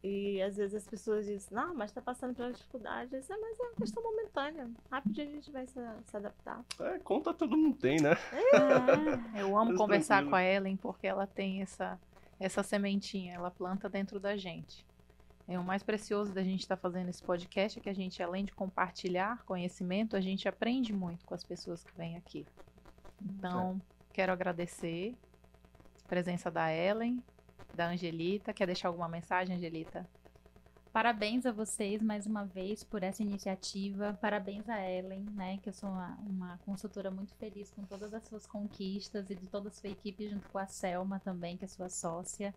[0.00, 3.12] E às vezes as pessoas dizem, não, mas tá passando pela dificuldade.
[3.12, 4.70] Eu disse, "Ah, mas é uma questão momentânea.
[4.92, 6.60] Rapidinho a gente vai se, se adaptar.
[6.80, 8.16] É, conta todo mundo tem, né?
[8.32, 9.40] É.
[9.42, 10.30] Eu amo Mas conversar tranquilo.
[10.30, 11.98] com a Ellen porque ela tem essa,
[12.40, 14.86] essa sementinha, ela planta dentro da gente.
[15.46, 18.44] É o mais precioso da gente estar fazendo esse podcast é que a gente, além
[18.44, 22.44] de compartilhar conhecimento, a gente aprende muito com as pessoas que vêm aqui.
[23.22, 23.80] Então,
[24.12, 25.16] quero agradecer
[26.04, 27.22] a presença da Ellen,
[27.74, 28.52] da Angelita.
[28.52, 30.06] Quer deixar alguma mensagem, Angelita?
[30.98, 34.18] Parabéns a vocês mais uma vez por essa iniciativa.
[34.20, 35.56] Parabéns a Ellen, né?
[35.62, 39.46] Que eu sou uma, uma consultora muito feliz com todas as suas conquistas e de
[39.46, 42.52] toda a sua equipe, junto com a Selma também, que é sua sócia.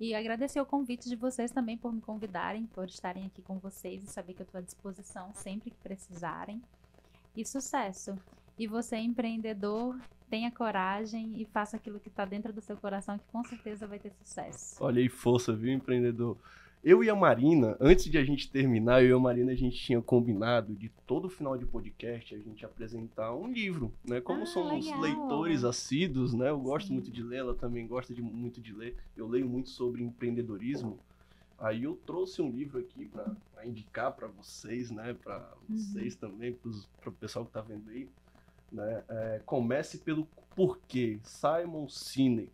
[0.00, 4.02] E agradecer o convite de vocês também por me convidarem, por estarem aqui com vocês
[4.02, 6.60] e saber que eu estou à disposição sempre que precisarem.
[7.36, 8.18] E sucesso!
[8.58, 9.96] E você, empreendedor,
[10.28, 14.00] tenha coragem e faça aquilo que está dentro do seu coração, que com certeza vai
[14.00, 14.82] ter sucesso.
[14.82, 16.36] Olha aí, força, viu, empreendedor?
[16.82, 19.76] Eu e a Marina, antes de a gente terminar, eu e a Marina, a gente
[19.76, 24.18] tinha combinado de todo final de podcast a gente apresentar um livro, né?
[24.20, 25.00] Como Ah, somos legal.
[25.00, 26.48] leitores assíduos, né?
[26.48, 26.94] Eu gosto Sim.
[26.94, 28.96] muito de ler, ela também gosta de, muito de ler.
[29.14, 30.98] Eu leio muito sobre empreendedorismo.
[31.58, 33.04] Aí eu trouxe um livro aqui
[33.52, 35.14] para indicar para vocês, né?
[35.22, 35.36] Para
[35.68, 35.76] Uhum.
[35.76, 36.56] vocês também,
[36.98, 38.08] para o pessoal que tá vendo aí.
[38.72, 39.04] Né?
[39.06, 40.26] É, Comece pelo
[40.56, 42.50] porquê, Simon Sinek.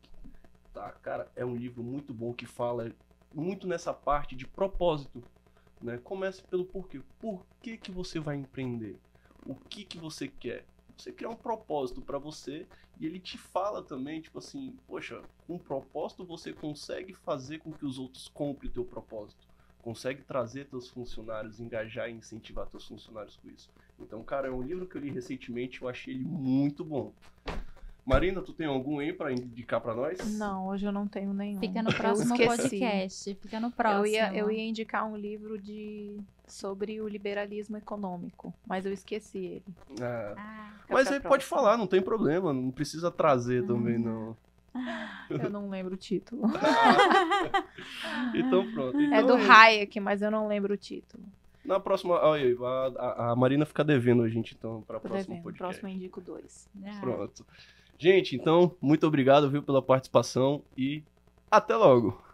[0.75, 2.91] Tá, cara, é um livro muito bom que fala
[3.37, 5.23] muito nessa parte de propósito.
[5.81, 5.99] Né?
[6.03, 7.01] Comece pelo porquê.
[7.21, 8.99] Por que, que você vai empreender?
[9.45, 10.65] O que, que você quer?
[10.97, 12.67] Você criar um propósito para você
[12.99, 17.71] e ele te fala também, tipo assim, poxa, com um propósito você consegue fazer com
[17.71, 19.47] que os outros comprem o teu propósito.
[19.83, 23.69] Consegue trazer teus funcionários, engajar e incentivar teus funcionários com isso.
[24.01, 27.13] Então, cara, é um livro que eu li recentemente, eu achei ele muito bom.
[28.07, 30.39] Marina, tu tem algum aí para indicar para nós?
[30.39, 31.59] Não, hoje eu não tenho nenhum.
[31.59, 33.35] Fica no próximo podcast.
[33.35, 34.07] Fica no próximo.
[34.07, 39.39] Eu ia, eu ia indicar um livro de sobre o liberalismo econômico, mas eu esqueci
[39.39, 39.65] ele.
[40.01, 44.37] Ah, Ah, mas aí pode falar, não tem problema, não precisa trazer também, não.
[45.31, 46.43] Eu não lembro o título.
[48.35, 48.99] Então pronto.
[48.99, 49.51] É Então do isso.
[49.51, 51.23] Hayek, mas eu não lembro o título.
[51.65, 52.15] Na próxima.
[52.15, 52.57] Olha aí,
[52.99, 55.43] a, a- Marina fica devendo a gente, então, para Tô próximo devendo.
[55.45, 55.81] podcast.
[55.81, 56.69] Próximo eu indico dois.
[56.85, 56.99] ah.
[57.01, 57.45] Pronto.
[57.99, 61.03] Gente, então, muito obrigado, viu, pela participação e
[61.51, 62.26] até logo.